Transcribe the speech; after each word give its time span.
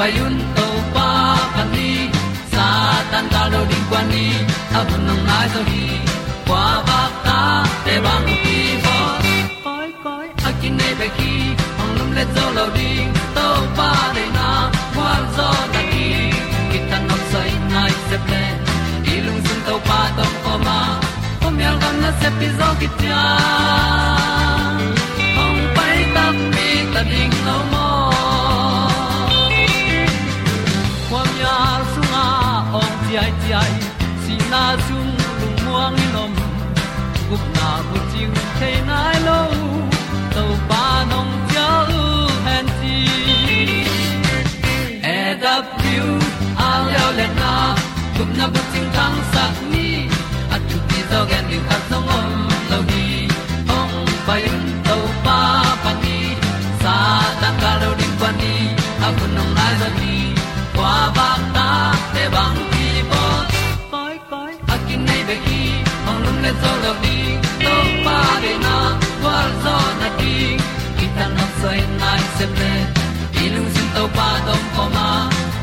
payun 0.00 0.34
to 0.56 0.66
pa 0.96 1.08
pa 1.54 1.62
ni, 1.76 2.08
sa 2.52 2.66
tan 3.12 3.24
da 3.32 3.42
lo 3.52 3.60
ding 3.70 3.86
kwan 3.90 4.04
ni, 4.12 4.26
a 4.78 4.80
bu 4.88 4.96
nang 5.06 5.22
mai 5.28 5.46
zo 5.52 5.60
ni. 5.68 5.82
Kwa 6.48 6.64
ba 6.88 7.00
ta 7.26 7.38
te 7.84 7.94
bang 8.04 8.28
ki 8.42 8.58
bo. 8.84 8.96
Koi 9.64 9.88
koi, 10.04 10.26
a 10.48 10.50
kin 10.60 10.72
nei 10.80 10.92
be 11.00 11.08
ki, 11.18 11.32
ong 11.82 11.92
lum 11.98 12.10
le 12.16 12.24
zo 12.34 12.44
lo 12.56 12.64
ding 12.76 13.10
to 13.36 13.46
pa 13.78 13.90
de 14.16 14.24
na 14.36 14.48
kwa 14.94 15.12
zo 15.36 15.48
na 15.74 15.82
ki. 15.92 16.08
Ki 16.70 16.78
tan 16.90 17.02
nok 17.08 17.22
sai 17.32 17.50
nai 17.74 17.92
se 18.08 18.16
ple, 18.26 18.44
i 19.12 19.14
lung 19.26 19.40
sun 19.46 19.60
to 19.68 19.74
pa 19.88 20.00
to 20.16 20.26
pa 20.44 20.54
ma. 20.66 20.78
Pom 21.42 21.60
yal 21.64 21.76
gam 21.82 21.96
na 22.04 22.10
se 22.20 22.28
pi 22.38 22.48
zo 22.58 22.68
ki 22.80 22.88
ta 23.02 23.22
ong 25.44 25.60
pai 25.76 25.98
ta 26.16 26.24
mi 26.54 26.68
ta 26.94 27.00
ding 27.12 27.36
lo 27.48 27.58
mo. 27.72 27.79
Ai 33.52 33.74
si 34.22 34.34
na 34.50 34.64
zum 34.86 35.08
lu 35.40 35.48
muang 35.64 35.94
ni 35.98 36.06
nom 36.14 36.32
gup 37.28 37.44
na 37.56 37.68
bu 37.88 37.98
ting 38.12 38.34
te 38.58 38.70
nai 38.88 39.16
lo 39.26 39.40
to 40.34 40.44
pa 40.68 40.84
nong 41.10 41.32
pia 41.48 41.68
u 42.00 42.04
han 42.46 42.66
ti 42.80 42.96
e 45.16 45.18
da 45.42 45.54
piu 45.78 46.06
a 46.68 46.70
leo 46.86 47.08
le 47.18 47.26
na 47.40 47.52
gup 48.16 48.30
na 48.38 48.46
bu 48.52 48.60
ting 48.72 48.88
tang 48.96 49.18
sat 49.32 49.54
ni 49.72 49.88
at 50.54 50.62
tu 50.68 50.78
ti 50.88 50.98
zo 51.10 51.20
gen 51.30 51.44
ni 51.50 51.58
khat 51.68 51.82
song 51.90 52.08
om 52.18 52.49
le 66.44 66.52
zo 66.62 66.72
lo 66.82 66.92
ni 67.02 67.16
to 67.64 67.74
pa 68.04 68.18
de 68.42 68.52
na 68.64 68.76
kwa 69.22 69.38
zo 69.62 69.76
na 70.00 70.08
ti 70.18 70.34
ki 70.98 71.06
ta 71.16 71.26
na 71.36 71.46
sai 71.60 71.80
nai 72.00 72.22
se 72.36 72.46
ple 72.54 72.72
i 73.42 73.44
lu 73.54 73.62
zin 73.74 73.88
to 73.96 74.04
pa 74.16 74.28
dom 74.46 74.62
ko 74.74 74.84
ma. 74.96 75.08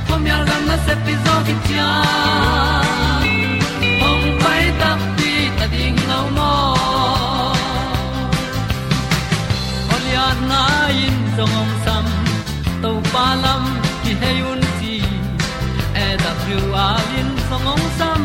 Ko 0.08 0.14
mi 0.24 0.30
al 0.36 0.44
gan 0.50 0.62
na 0.70 0.76
se 0.86 0.94
pi 1.06 1.14
zo 1.26 1.36
ki 1.48 1.56
cha 1.68 1.90
ong 4.10 4.28
pai 4.44 4.64
ta 4.82 4.92
ti 5.18 5.32
ta 5.58 5.66
ding 5.74 6.00
lo 6.10 6.20
mo 6.38 6.54
Olia 9.96 10.28
na 10.50 10.62
in 11.06 11.18
zong 11.38 11.56
om 11.62 11.72
sam 11.86 12.06
to 12.84 12.92
pa 13.14 13.26
lam 13.44 13.64
ki 14.04 14.12
hay 14.22 14.38
un 14.52 14.62
ti 14.80 14.96
e 16.06 16.08
da 16.24 16.32
thru 16.42 16.60
a 16.86 16.88
lin 17.10 17.30
zong 17.50 17.68
om 17.74 17.84
sam 18.00 18.22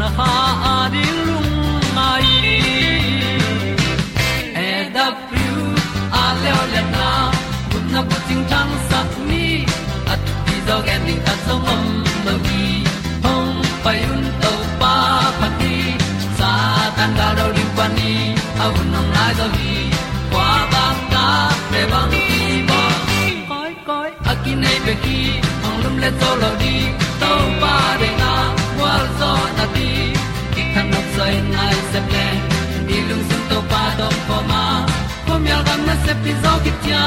na 0.00 0.08
ha 0.16 0.32
a 0.72 0.74
à 0.74 0.76
di 0.94 1.04
lung 1.26 1.47
le 6.72 6.82
na 6.94 7.06
kun 7.70 7.84
na 7.94 8.00
ko 8.10 8.16
ting 8.28 8.44
tang 8.52 8.72
sat 8.88 9.10
ni 9.28 9.46
at 10.12 10.20
ti 10.46 10.56
dog 10.68 10.88
ta 11.26 11.34
zong 11.46 11.66
om 11.74 11.84
lo 12.26 12.34
gi 12.46 12.66
hong 13.24 13.54
pai 13.84 13.98
un 14.12 14.22
to 14.42 14.52
pa 14.80 14.94
pa 15.40 15.48
ti. 15.60 15.74
Sa 16.38 16.50
tan 16.96 17.10
da 17.18 17.28
do 17.38 17.46
ri 17.56 17.64
pa 17.76 17.86
ni 17.96 18.12
au 18.64 18.74
nong 18.92 19.10
lai 19.16 19.32
do 19.40 19.46
gi 19.56 19.76
kwa 20.32 20.50
ba 20.72 20.84
ta 21.12 21.26
pe 21.70 21.80
bang 21.92 22.12
ki 22.28 22.42
bo 22.68 22.80
koi 23.50 23.72
koi 23.88 24.10
a 24.30 24.32
ki 24.42 24.52
nei 24.62 24.78
pe 24.86 24.94
ki 25.04 25.20
lum 25.82 25.96
le 26.02 26.10
to 26.20 26.30
lo 26.42 26.50
di 26.62 26.76
to 27.20 27.32
pa 27.62 27.74
de 28.00 28.10
na 28.20 28.32
wa 28.80 28.92
zo 29.18 29.32
na 29.56 29.64
ti 29.74 29.90
ki 30.54 30.62
kan 30.74 30.86
nok 30.92 31.06
sai 31.16 31.34
nai 31.54 31.74
se 31.90 32.00
ple 32.08 32.26
ni 32.86 32.96
lung 33.08 33.24
sun 33.28 33.42
to 33.50 33.58
pa 33.70 33.82
do 33.98 34.08
ma. 34.28 34.38
po 34.50 34.57
mi 35.42 35.50
al 35.56 35.62
gam 35.68 35.80
na 35.88 35.94
se 36.04 36.12
pi 36.22 36.32
zo 36.42 36.52
ki 36.64 36.72
tia 36.82 37.04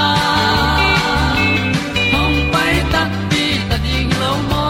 pai 2.53 2.75
ta 2.93 3.01
pi 3.29 3.43
ta 3.69 3.77
ding 3.85 4.11
lo 4.21 4.31
mo 4.49 4.65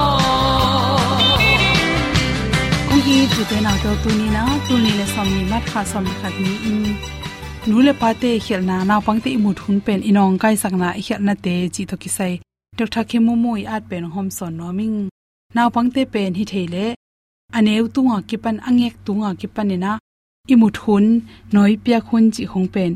tu 3.34 3.42
te 3.50 3.58
na 3.66 3.74
to 3.84 3.92
tu 4.04 4.10
ni 4.20 4.28
na 4.36 4.44
tu 4.68 4.74
ni 4.84 4.92
le 5.00 5.06
som 5.14 5.28
ni 5.36 5.44
mat 5.52 5.64
kha 5.72 5.82
som 5.92 6.06
khat 6.20 6.34
ni 6.44 6.54
in 6.70 6.80
nu 7.70 7.78
le 7.88 7.94
pa 8.02 8.10
te 8.22 8.32
khel 8.46 8.62
na 8.70 8.78
na 8.90 8.96
pang 9.06 9.20
te 9.24 9.30
imut 9.38 9.58
hun 9.64 9.78
pen 9.86 10.00
inong 10.10 10.36
kai 10.42 10.56
sak 10.62 10.74
na 10.82 10.88
i 11.00 11.02
khel 11.08 11.22
na 11.28 11.34
te 11.46 11.54
chi 11.74 11.84
to 11.90 11.96
ki 12.04 12.10
sai 12.18 12.34
tok 12.78 12.90
tha 12.94 13.02
ke 13.10 13.18
mu 13.26 13.34
mu 13.44 13.52
i 13.62 13.64
at 13.76 13.84
pen 13.90 14.04
hom 14.14 14.28
son 14.38 14.54
no 14.60 14.68
ming 14.80 14.98
naw 15.56 15.68
pang 15.76 15.90
te 15.96 16.02
pen 16.14 16.32
hi 16.40 16.44
thele 16.52 16.86
aneu 17.58 17.86
tunga 17.96 18.18
ki 18.30 18.38
angek 18.70 18.96
tunga 19.06 19.30
ki 19.40 19.48
imut 20.54 20.76
hun 20.84 21.06
noi 21.54 21.74
pia 21.84 22.00
khun 22.08 22.26
chi 22.36 22.44
hong 22.52 22.68
pen 22.76 22.92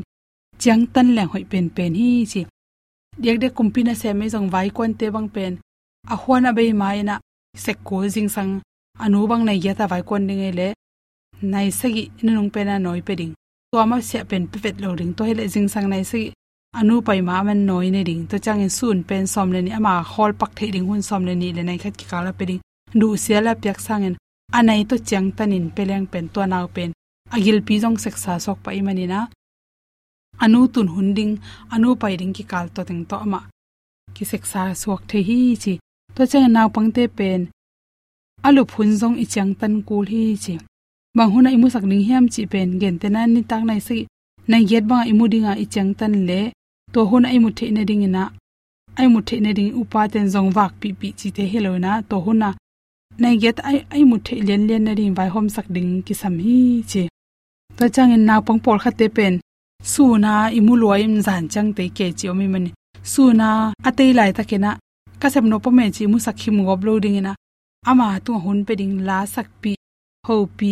chang 0.58 0.86
tan 0.94 1.14
lang 1.16 1.28
hoi 1.32 1.44
pen 1.50 1.66
pen 1.76 1.94
hi 1.94 2.26
chi. 2.32 2.42
Dek 3.22 3.36
de 3.42 3.48
kumpina 3.56 3.94
se 3.94 4.12
me 4.12 4.28
jong 4.32 4.48
vai 4.54 4.68
kon 4.76 4.92
te 4.98 5.06
bang 5.14 5.28
pen. 5.34 5.52
A 6.12 6.16
huana 6.22 6.50
be 6.56 6.72
mai 6.72 7.02
na 7.02 7.14
se 7.64 7.72
ko 7.86 7.96
jing 8.14 8.28
sang. 8.28 8.52
Anu 9.04 9.26
bang 9.30 9.44
nei 9.44 9.58
ya 9.64 9.72
ta 9.78 9.86
vai 9.92 10.02
kon 10.08 10.26
ding 10.28 10.42
e 10.48 10.50
le. 10.58 10.68
Nai 11.52 11.68
se 11.70 11.76
sagi 11.78 12.02
inung 12.22 12.50
pe 12.54 12.60
na 12.64 12.78
noi 12.78 13.00
pe 13.06 13.14
ding. 13.20 13.34
To 13.72 13.86
ma 13.86 13.96
se 14.00 14.18
pen 14.30 14.46
pe 14.50 14.58
vet 14.64 14.76
lo 14.82 14.94
ding. 15.00 15.12
To 15.16 15.22
hele 15.28 15.44
jing 15.54 15.68
sang 15.68 15.88
nai 15.92 16.04
sagi 16.10 16.32
anu 16.78 16.94
pai 17.06 17.20
ma 17.28 17.42
man 17.46 17.60
noi 17.68 17.88
ne 17.90 18.02
ding. 18.04 18.22
To 18.30 18.36
chang 18.44 18.60
in 18.60 18.70
sun 18.78 18.98
pen 19.08 19.26
som 19.26 19.52
le 19.54 19.60
ni. 19.62 19.70
Ama 19.78 20.02
hol 20.12 20.32
pak 20.40 20.50
the 20.56 20.70
ding 20.74 20.86
hun 20.88 21.02
som 21.02 21.22
le 21.28 21.34
ni 21.34 21.52
le 21.56 21.62
nai 21.62 21.78
khat 21.82 21.94
ki 21.96 22.06
kala 22.12 22.32
pe 22.38 22.44
ding. 22.50 22.60
Du 23.00 23.16
sia 23.16 23.40
la 23.40 23.52
pyak 23.62 23.78
sang 23.86 24.04
en. 24.08 24.16
Anai 24.58 24.82
to 24.88 24.96
chang 25.08 25.28
tanin 25.36 25.66
peleng 25.76 26.06
pen 26.12 26.28
to 26.28 26.40
naw 26.46 26.66
pen. 26.74 26.90
Agil 27.34 27.58
pi 27.66 27.74
jong 27.82 27.98
seksa 28.04 28.32
sok 28.44 28.58
pa 28.64 28.70
imani 28.70 29.06
na 29.06 29.20
anu 30.42 30.60
tun 30.74 30.88
hunding, 30.94 31.32
anu 31.74 31.88
pai 32.00 32.14
ding 32.20 32.32
ki 32.36 32.44
kal 32.50 32.66
to 32.74 32.80
teng 32.88 33.04
to 33.10 33.18
ma 33.32 33.40
ki 34.16 34.24
seksa 34.30 34.62
suak 34.80 35.02
the 35.10 35.18
hi 35.28 35.38
chi. 35.62 35.74
To 36.14 36.22
che 36.30 36.38
na 36.48 36.62
pangte 36.74 37.04
pen. 37.18 37.40
Alu 38.46 38.62
phun 38.72 38.90
jong 39.00 39.16
ichang 39.24 39.52
tan 39.60 39.74
kul 39.88 40.06
hi 40.12 40.22
chi. 40.44 40.54
Bang 41.16 41.30
huna 41.32 41.48
imu 41.56 41.68
sak 41.74 41.84
ning 41.90 42.04
hiam 42.08 42.24
chi 42.34 42.42
pen. 42.52 42.68
Gen 42.80 42.96
te 43.00 43.08
na 43.14 43.20
ni 43.26 43.40
tak 43.50 43.62
nai 43.68 43.80
si. 43.86 44.06
Nai 44.50 44.62
yet 44.70 44.84
bang 44.90 45.04
imu 45.10 45.24
dinga 45.32 45.52
ichang 45.64 45.90
tan 45.98 46.14
le. 46.28 46.40
To 46.92 47.00
huna 47.10 47.28
imu 47.36 47.48
the 47.56 47.66
na 47.76 47.82
ding 47.88 48.04
na. 48.16 48.22
Ai 48.98 49.06
mu 49.12 49.20
the 49.28 49.36
na 49.44 49.50
ding 49.58 49.70
upa 49.80 50.00
ten 50.12 50.26
zong 50.34 50.50
wak 50.56 50.72
pi 50.80 50.88
pi 51.00 51.08
chi 51.18 51.28
te 51.36 51.44
helo 51.52 51.72
na. 51.84 51.90
To 52.08 52.16
huna. 52.24 52.50
Nai 53.22 53.34
yet 53.42 53.58
ai 53.68 53.78
ai 53.94 54.04
mu 54.10 54.16
the 54.26 54.34
len 54.48 54.62
len 54.68 54.82
na 54.84 54.92
ring 54.98 55.14
vai 55.18 55.28
hom 55.34 55.46
sak 55.54 55.66
ding 55.74 55.90
ki 56.06 56.14
sam 56.20 56.34
hi 56.44 56.58
chi. 56.90 57.02
To 57.76 57.84
chang 57.94 58.12
in 58.16 58.24
na 58.28 58.34
pang 58.46 58.60
por 58.64 58.78
kha 58.82 58.90
te 58.98 59.06
pen 59.16 59.34
suna 59.82 60.50
imu 60.58 60.72
loi 60.82 61.02
im 61.06 61.16
zan 61.26 61.48
chang 61.52 61.70
te 61.76 61.84
ke 61.96 62.06
chi 62.18 62.28
omi 62.32 62.46
mani. 62.52 62.70
Suna 63.12 63.48
atei 63.88 64.12
lai 64.18 64.30
ta 64.36 64.42
kena 64.50 64.70
ka 65.20 65.28
sem 65.32 65.46
no 65.48 65.56
pome 65.64 65.84
chi 65.96 66.04
mu 66.10 66.18
sakhim 66.26 66.56
gob 66.66 66.84
lo 66.86 66.98
ding 67.04 67.18
ina. 67.20 67.32
Ama 67.90 68.06
tu 68.24 68.32
hun 68.44 68.64
pe 68.66 68.72
ding 68.80 68.94
la 69.08 69.18
sak 69.34 69.48
pi, 69.62 69.72
ho 70.26 70.34
pi. 70.58 70.70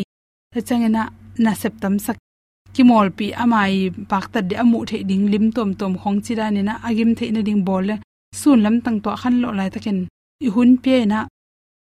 Ta 0.52 0.60
chang 0.68 0.84
ina, 0.88 1.02
na 1.44 1.52
sep 1.60 1.74
tam 1.82 1.94
sak. 2.06 2.16
Ki 2.74 2.82
mol 2.88 3.08
pi 3.18 3.26
amai 3.42 3.74
pak 4.10 4.24
ta 4.32 4.40
de 4.48 4.54
amu 4.62 4.78
the 4.88 4.96
ding 5.10 5.24
lim 5.32 5.46
tom 5.56 5.70
tom 5.80 5.92
khong 6.00 6.18
chi 6.24 6.32
da 6.40 6.46
ni 6.50 6.62
na 6.68 6.74
agim 6.88 7.10
the 7.16 7.24
ina 7.30 7.42
ding 7.48 7.62
bol 7.68 7.82
le. 7.88 7.96
Sun 8.40 8.62
lam 8.64 8.76
tang 8.84 8.98
to 9.04 9.10
khan 9.20 9.34
lo 9.42 9.48
lai 9.58 9.68
takin 9.74 9.98
i 10.46 10.48
hun 10.54 10.70
pe 10.84 10.94
na 11.12 11.18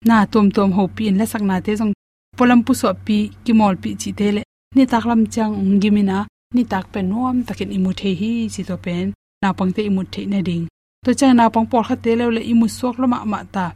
na 0.09 0.17
tom 0.33 0.47
tom 0.57 0.71
ho 0.77 0.83
pi, 0.97 1.03
in 1.09 1.19
la 1.21 1.25
sak 1.33 1.43
na 1.49 1.61
te 1.65 1.73
jong 1.79 1.93
polam 2.37 2.61
pu 2.67 2.73
so 2.81 2.89
pi 3.07 3.19
ki 3.45 3.53
mol 3.61 3.75
pi 3.83 3.91
chi 4.01 4.11
te 4.19 4.27
le. 4.37 4.43
Ni 4.77 4.85
tak 4.93 5.05
lam 5.11 5.23
chang 5.35 5.53
ngimina 5.79 6.17
ni 6.57 6.65
tak 6.73 6.85
pe 6.93 7.01
nom 7.11 7.37
takin 7.47 7.71
imu 7.77 7.91
the 8.01 8.11
hi 8.21 8.31
chi 8.55 8.63
to 8.69 8.77
pen 8.85 9.07
na 9.43 9.49
pang 9.59 9.73
te 9.77 9.81
imu 9.89 10.03
the 10.13 10.23
na 10.33 10.39
ding. 10.49 10.65
To 11.05 11.11
chang 11.19 11.35
na 11.39 11.45
pang 11.55 11.67
por 11.71 11.83
khat 11.89 11.99
te 12.05 12.11
le 12.19 12.25
le 12.37 12.43
imu 12.53 12.67
sok 12.79 12.95
lo 13.01 13.07
ma 13.13 13.19
ma 13.33 13.41
ta. 13.55 13.67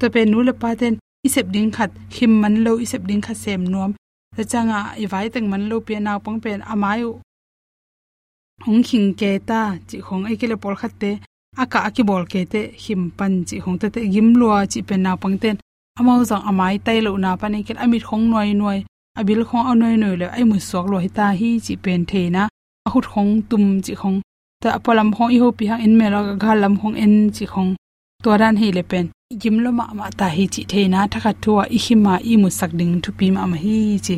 To 0.00 0.06
pe 0.14 0.20
nu 0.30 0.38
le 0.48 0.52
pa 0.62 0.68
ten 0.80 0.94
isep 1.26 1.46
ding 1.54 1.70
khat 1.76 1.90
him 2.16 2.32
man 2.42 2.54
lo 2.64 2.72
isep 2.84 3.02
ding 3.08 3.22
khat 3.26 3.36
sem 3.44 3.62
nom 3.72 3.90
ta 4.36 4.42
changa 4.52 4.78
i 5.02 5.04
vai 5.12 5.26
teng 5.34 5.46
man 5.52 5.62
lo 5.70 5.76
pe 5.86 5.94
na 6.06 6.12
pang 6.24 6.38
pen 6.44 6.60
amayu 6.72 7.10
hong 8.64 8.82
khing 8.88 9.08
ke 9.20 9.30
ta, 9.48 9.60
chi 9.88 9.96
khong 10.06 10.24
ai 10.28 10.36
ke 10.40 10.46
le 10.52 10.56
por 10.62 10.74
khat 10.80 10.92
te. 11.02 11.10
Aka 11.62 11.78
aki 11.88 12.02
bol 12.08 12.24
ke 12.32 12.40
te 12.52 12.60
him 12.82 13.02
pan 13.18 13.32
chi 13.48 13.56
hong 13.64 13.78
te 13.80 13.86
te 13.94 14.00
gim 14.12 14.28
lua 14.40 14.58
chi 14.72 14.80
pen 14.88 15.00
na 15.06 15.12
pang 15.22 15.36
ten. 15.42 15.56
Amau 15.98 16.18
zang 16.30 16.44
amai 16.50 16.74
tai 16.86 16.98
lo 17.06 17.10
na 17.24 17.30
pan 17.40 17.54
ke 17.66 17.72
amit 17.84 18.02
khong 18.08 18.24
noi 18.32 18.50
noi 18.62 18.78
abil 19.18 19.42
khong 19.48 19.66
anoi 19.70 19.96
noi 19.96 19.96
noi 20.02 20.16
le 20.20 20.26
ai 20.36 20.44
mu 20.50 20.56
sok 20.68 20.86
lo 20.92 20.96
hi 21.04 21.08
ta 21.18 21.26
hi 21.40 21.50
chi 21.64 21.74
pen 21.84 22.00
the 22.10 22.20
na. 22.34 22.42
A 22.86 22.88
hut 22.92 23.06
khong 23.12 23.32
tum 23.50 23.64
chi 23.84 23.94
khong. 24.00 24.18
Ta 24.62 24.68
apalam 24.78 25.08
khong 25.14 25.30
i 25.36 25.38
ho 25.42 25.48
pi 25.58 25.64
ha 25.70 25.76
in 25.86 25.94
me 25.98 26.06
la 26.14 26.20
ga 26.42 26.52
lam 26.62 26.74
khong 26.80 26.96
en 27.04 27.14
chi 27.36 27.44
khong. 27.52 27.70
To 28.22 28.30
ran 28.40 28.56
hi 28.60 28.68
le 28.76 28.82
pen. 28.90 29.06
Gim 29.40 29.56
lo 29.64 29.70
ma 29.78 29.84
ma 29.98 30.06
ta 30.18 30.26
hi 30.36 30.44
chi 30.54 30.62
the 30.70 30.80
na. 30.92 31.00
Thakha 31.12 31.32
thua 31.42 31.62
i 31.76 31.78
hi 31.84 31.94
ma 32.04 32.14
i 32.32 32.34
mu 32.42 32.48
sak 32.58 32.70
ding 32.78 32.94
thu 33.02 33.10
pi 33.18 33.26
ma 33.36 33.42
ma 33.52 33.56
hi 33.64 33.76
chi. 34.06 34.14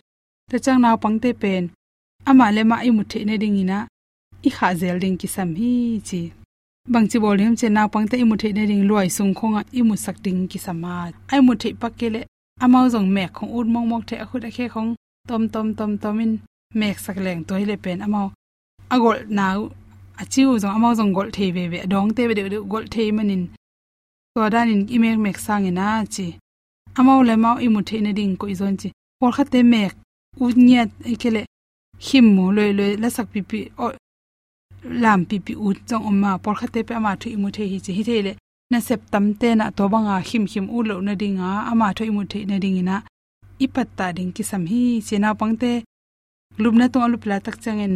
Ta 0.51 0.57
chang 0.65 0.81
naw 0.83 0.97
pang 1.03 1.17
te 1.23 1.31
pen. 1.43 1.63
Ama 2.29 2.47
le 2.57 2.63
ma 2.71 2.77
i 2.89 2.91
mu 2.97 3.03
the 3.11 3.19
ne 3.29 3.35
ding 3.43 3.59
ina 3.63 3.79
i 4.49 4.51
kha 4.57 4.69
zel 4.81 4.97
ding 5.03 5.17
ki 5.21 5.29
sam 5.35 5.51
hi 5.61 5.73
chi. 6.09 6.21
Bang 6.93 7.07
chi 7.11 7.19
bol 7.23 7.39
hem 7.43 7.55
che 7.61 7.69
naw 7.77 7.89
pang 7.93 8.07
te 8.11 8.17
i 8.23 8.25
mu 8.31 8.37
the 8.43 8.49
ne 8.57 8.63
ding 8.71 8.85
loi 8.91 9.09
sung 9.17 9.33
khong 9.39 9.55
a 9.61 9.63
i 9.79 9.81
mu 9.89 9.95
sak 10.05 10.17
ding 10.25 10.41
ki 10.51 10.59
sama 10.67 10.93
ai 11.33 11.41
mu 11.47 11.53
the 11.61 11.69
pak 11.81 11.93
ke 12.61 12.67
jong 12.93 13.09
mek 13.17 13.33
khong 13.33 13.51
ut 13.57 13.67
mong 13.67 13.89
mok 13.89 14.03
the 14.07 14.17
a 14.23 14.27
khut 14.27 14.45
khong 14.75 14.95
tom 15.29 15.49
tom 15.49 15.75
tom 15.75 15.99
tomin 15.99 16.33
mek 16.75 16.99
sak 16.99 17.17
leng 17.17 17.45
to 17.45 17.55
le 17.71 17.77
pen 17.77 18.01
amao. 18.07 18.33
Agol 18.91 19.19
naw 19.29 19.59
achiu 20.21 20.59
jong 20.63 20.75
amao 20.77 20.95
jong 20.99 21.13
gol 21.17 21.31
the 21.31 21.51
ve 21.53 21.69
ve. 21.73 21.79
Dong 21.87 22.15
te 22.15 22.27
ve 22.29 22.35
de 22.35 22.61
gol 22.73 22.85
the 22.93 23.13
manin 23.13 23.43
to 24.35 24.51
danin 24.51 24.89
imek 24.95 25.19
mek 25.19 25.39
sang 25.39 25.67
ina 25.67 26.05
chi. 26.15 26.27
Amao 26.99 27.23
le 27.29 27.35
mau 27.37 27.57
imu 27.67 27.81
the 27.89 28.01
ne 28.01 28.13
ding 28.13 28.37
ko 28.37 28.47
izon 28.47 28.77
chi. 28.81 28.89
Por 29.21 29.33
khate 29.33 29.61
mek 29.65 29.93
u 30.41 30.53
nyat 30.69 30.91
ikele 31.13 31.43
e 31.45 31.47
him 32.07 32.27
mo 32.37 32.45
le 32.57 32.65
le 32.79 32.87
la 33.03 33.09
sak 33.17 33.27
pi 33.33 33.41
pi 33.51 33.59
lam 35.03 35.21
pi 35.29 35.37
pi 35.47 35.53
u 35.67 35.69
chong 35.89 36.05
oma 36.11 36.39
por 36.43 36.55
khate 36.61 36.81
pe 36.87 36.93
ama 36.95 37.17
thu 37.21 37.29
imu 37.37 37.49
the 37.57 37.65
hi 37.71 37.79
chi. 37.85 37.93
Hi 37.99 38.03
the 38.03 38.23
le 38.27 38.33
na 38.71 38.79
sep 38.87 39.01
tam 39.13 39.35
te 39.41 39.49
na 39.55 39.71
to 39.77 39.85
banga 39.93 40.17
him 40.29 40.45
him 40.53 40.67
u 40.77 40.83
lo 40.89 40.97
na 41.07 41.15
dinga, 41.23 41.51
ama 41.71 41.87
tho 41.97 42.03
imu 42.11 42.23
the 42.31 42.41
na 42.51 42.57
ding 42.63 42.79
ina 42.83 42.97
ipat 43.65 43.89
ta 43.99 44.07
ding 44.17 44.31
ki 44.37 44.43
sam 44.51 44.63
hi 44.71 44.83
chena 45.07 45.31
pangte 45.41 45.73
lubna 46.63 46.87
to 46.93 46.99
alu 47.05 47.17
pla 47.23 47.37
tak 47.47 47.57
changen 47.65 47.95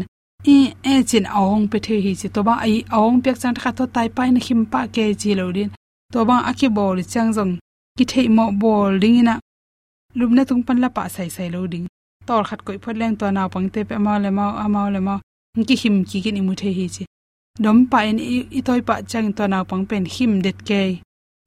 i 0.54 0.56
e 0.92 0.94
chin 1.10 1.26
awong 1.38 1.64
pe 1.72 1.78
the 1.86 1.96
hi 2.04 2.12
chi 2.20 2.28
to 2.34 2.40
ba 2.46 2.54
ai 2.66 2.76
awong 2.96 3.18
pek 3.24 3.36
chang 3.42 3.56
kha 3.62 3.70
to 3.78 3.84
tai 3.94 4.08
pai 4.16 4.28
na 4.34 4.40
him 4.46 4.60
pa 4.72 4.80
ke 4.94 5.04
chi 5.20 5.30
lo 5.40 5.46
din. 5.56 5.70
To 6.12 6.18
bang 6.28 6.42
aki 6.50 6.68
bol 6.76 6.98
chang 7.12 7.30
jong 7.36 7.52
ki 7.96 8.04
thei 8.10 8.28
mo 8.36 8.44
bol 8.62 8.92
ding 9.02 9.16
ina 9.22 9.34
lumna 10.18 10.42
tung 10.48 10.62
pan 10.66 10.78
la 10.82 10.88
pa 10.96 11.02
sai 11.14 11.28
sai 11.36 11.48
lo 11.54 11.60
ding. 11.72 11.86
Tor 12.26 12.42
khat 12.48 12.60
koi 12.66 12.78
phot 12.82 12.96
leng 13.00 13.16
to 13.20 13.26
na 13.36 13.42
pang 13.52 13.68
te 13.74 13.80
pe 13.88 13.96
ma 14.06 14.12
le 14.22 14.30
ma 14.38 14.46
ama 14.64 14.82
le 14.94 15.00
ma 15.06 15.14
ki 15.68 15.76
him 15.82 15.96
ki 16.08 16.18
ki 16.24 16.30
ni 16.36 16.40
mu 16.46 16.54
the 16.60 16.68
hi 16.78 16.86
chi 16.94 17.04
dom 17.62 17.78
pa 17.90 17.98
en 18.10 18.18
i 18.58 18.60
toy 18.66 18.80
pa 18.88 18.94
chang 19.10 19.28
to 19.36 19.44
na 19.46 19.58
pang 19.70 19.84
pen 19.90 20.04
him 20.14 20.32
det 20.44 20.58
ke. 20.68 20.82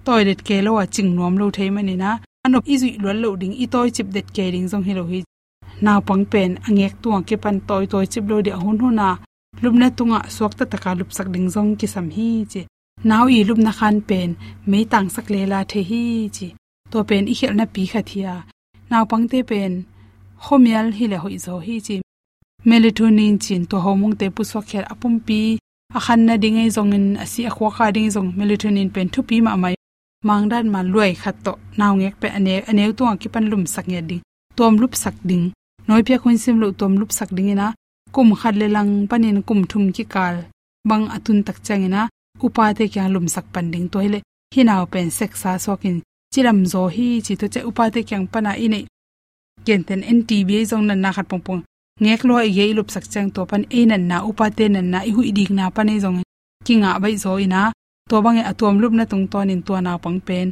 Toy 0.05 0.21
det 0.27 0.39
ke 0.47 0.55
lo 0.65 0.71
wa 0.77 0.85
ching 0.93 1.11
nom 1.15 1.37
lo 1.41 1.45
thei 1.55 1.69
mani 1.75 1.95
na. 2.03 2.11
Anop 2.45 2.63
izui 2.73 2.91
lo 3.03 3.11
lo 3.23 3.29
ding 3.41 3.55
i 3.63 3.65
toy 3.73 3.87
chip 3.95 4.07
det 4.15 4.27
ke 4.35 4.45
ding 4.53 4.67
jong 4.71 4.85
hi 4.87 4.93
lo 4.99 5.03
hi. 5.11 5.19
Na 5.83 5.91
pang 6.07 6.23
pen 6.31 6.51
angek 6.67 6.93
tuang 7.01 7.23
ke 7.27 7.35
pan 7.43 7.57
toy 7.67 7.83
toy 7.91 8.05
chip 8.11 8.23
lo 8.31 8.37
de 8.45 8.51
hun 8.51 8.77
hun 8.81 8.95
na. 8.99 9.09
Lumna 9.61 9.87
tunga 9.97 10.19
suak 10.35 10.53
ta 10.57 10.65
taka 10.71 10.91
lup 10.99 11.09
sak 11.17 11.27
ding 11.33 11.47
jong 11.53 11.71
ki 11.79 11.87
sam 11.93 12.07
hi 12.15 12.27
chi. 12.51 12.61
Naw 13.09 13.25
i 13.37 13.39
lup 13.47 13.59
na 13.65 13.71
khan 13.79 13.97
pen 14.09 14.29
me 14.69 14.79
tang 14.91 15.07
sak 15.15 15.27
le 15.33 15.41
la 15.51 15.59
the 15.71 15.81
hi 15.89 16.03
chi. 16.35 16.47
To 16.91 16.97
pen 17.09 17.23
i 17.31 17.33
khel 17.39 17.53
na 17.55 17.65
pi 17.73 17.83
kha 17.91 18.01
thia 18.09 18.33
naw 18.89 19.03
pang 19.11 19.25
te 19.31 19.39
pen, 19.49 19.73
homial 20.45 20.87
hi 20.97 21.05
le 21.11 21.17
hoi 21.23 21.37
zo 21.45 21.55
hi 21.65 21.75
chi. 21.87 21.95
Melatonin 22.67 23.35
chin 23.43 23.63
to 23.69 23.77
homung 23.85 24.15
te 24.19 24.25
pu 24.35 24.41
so 24.51 24.59
kher 24.69 24.85
apum 24.93 25.15
pi 25.27 25.41
a 25.95 25.99
khan 26.05 26.21
na 26.27 26.35
ding 26.37 26.57
ei 26.61 26.69
zong 26.75 26.93
in 26.97 27.05
asi 27.23 27.41
a 27.49 27.51
khwa 27.55 27.69
kha 27.75 27.85
ding 27.95 28.09
zong 28.15 28.29
melatonin 28.37 28.89
pen 28.93 29.07
thu 29.13 29.21
pi 29.29 29.41
ma 29.41 29.55
mai 29.63 29.75
mangdan 30.27 30.65
ma 30.73 30.81
luai 30.83 31.13
khat 31.21 31.35
to. 31.45 31.53
Naw 31.77 31.93
ngek 31.99 32.15
pe 32.21 32.27
ane 32.37 32.53
ane 32.69 32.83
tu 32.97 33.03
ki 33.21 33.27
pan 33.33 33.45
lum 33.51 33.63
sak 33.73 33.85
nge 33.91 34.01
ding. 34.09 34.23
Tom 34.57 34.73
lup 34.81 34.93
sak 35.03 35.15
ding. 35.29 35.45
Noi 35.87 36.01
pya 36.07 36.17
khun 36.21 36.37
sim 36.43 36.55
lu 36.61 36.67
tom 36.79 36.93
lup 36.99 37.11
sak 37.17 37.29
ding 37.37 37.49
ina. 37.53 37.67
Kum 38.15 38.29
khat 38.39 38.55
le 38.61 38.67
lang 38.75 38.91
panin 39.09 39.39
kum 39.47 39.59
thum 39.69 39.83
ki 39.95 40.03
kal. 40.13 40.35
Bang 40.89 41.05
atun 41.15 41.39
tak 41.47 41.57
changina 41.65 42.01
upa 42.45 42.73
te 42.77 42.83
kya 42.93 43.03
lum 43.13 43.27
sak 43.35 43.45
pan 43.53 43.67
ding. 43.73 43.87
To 43.91 43.99
toile 43.99 44.19
hinaw 44.55 44.83
pen 44.91 45.09
sek 45.17 45.31
sa 45.41 45.51
sokin 45.65 45.97
chiram 46.33 46.59
zo 46.71 46.81
hi 46.95 47.07
chi 47.25 47.33
to 47.39 47.45
che 47.53 47.59
upa 47.69 47.83
te 47.93 47.99
kyang 48.07 48.25
pana 48.33 48.51
ine. 48.65 48.79
Kenten 49.65 50.01
ntb 50.15 50.49
zong 50.69 50.85
na 50.87 50.95
na 50.95 51.09
khat 51.15 51.27
pong 51.29 51.43
pong 51.47 51.63
ngek 52.01 52.21
lo 52.27 52.33
ye 52.57 52.73
lup 52.77 52.89
sak 52.93 53.05
chang 53.11 53.29
to 53.35 53.41
pan 53.49 53.63
e 53.69 53.85
nan 53.85 54.03
na, 54.09 54.17
upa 54.29 54.45
te 54.57 54.65
nan 54.69 54.87
na 54.93 54.99
i 55.09 55.11
hu 55.15 55.21
dik 55.37 55.49
na 55.57 55.69
pa 55.75 55.81
e 55.95 55.97
zong 56.03 56.19
kinga 56.65 56.99
bai 57.01 57.15
zo 57.23 57.31
ina 57.45 57.61
to 58.09 58.15
bange 58.25 58.43
atom 58.51 58.79
lup 58.81 58.93
na 58.93 59.05
tung 59.11 59.27
ton 59.31 59.49
in 59.53 59.61
to 59.67 59.73
na 59.81 59.97
pang 60.03 60.19
pen. 60.27 60.47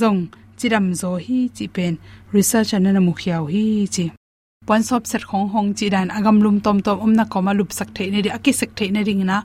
Zong 0.00 0.20
chiram 0.58 0.86
zo 1.00 1.10
hi 1.26 1.38
chi 1.56 1.66
pen. 1.74 1.94
Research 2.32 2.72
an 2.76 2.82
na 2.82 3.00
mukhiao 3.08 3.44
hi 3.52 3.62
chi. 3.94 4.04
Pon 4.66 4.82
sop 4.88 5.02
set 5.10 5.22
khong 5.28 5.48
hong 5.52 5.70
chi 5.78 5.86
dan, 5.94 6.08
agam 6.18 6.36
lum 6.44 6.60
tom 6.64 6.78
tom, 6.84 6.96
om 7.04 7.12
na 7.18 7.24
koma 7.32 7.52
lup 7.58 7.70
sak 7.78 7.88
the 7.96 8.10
ne 8.10 8.20
ri 8.24 8.30
aki 8.36 8.52
sak 8.60 8.70
the 8.76 8.84
ne 8.94 9.00
ring 9.08 9.24
na, 9.30 9.36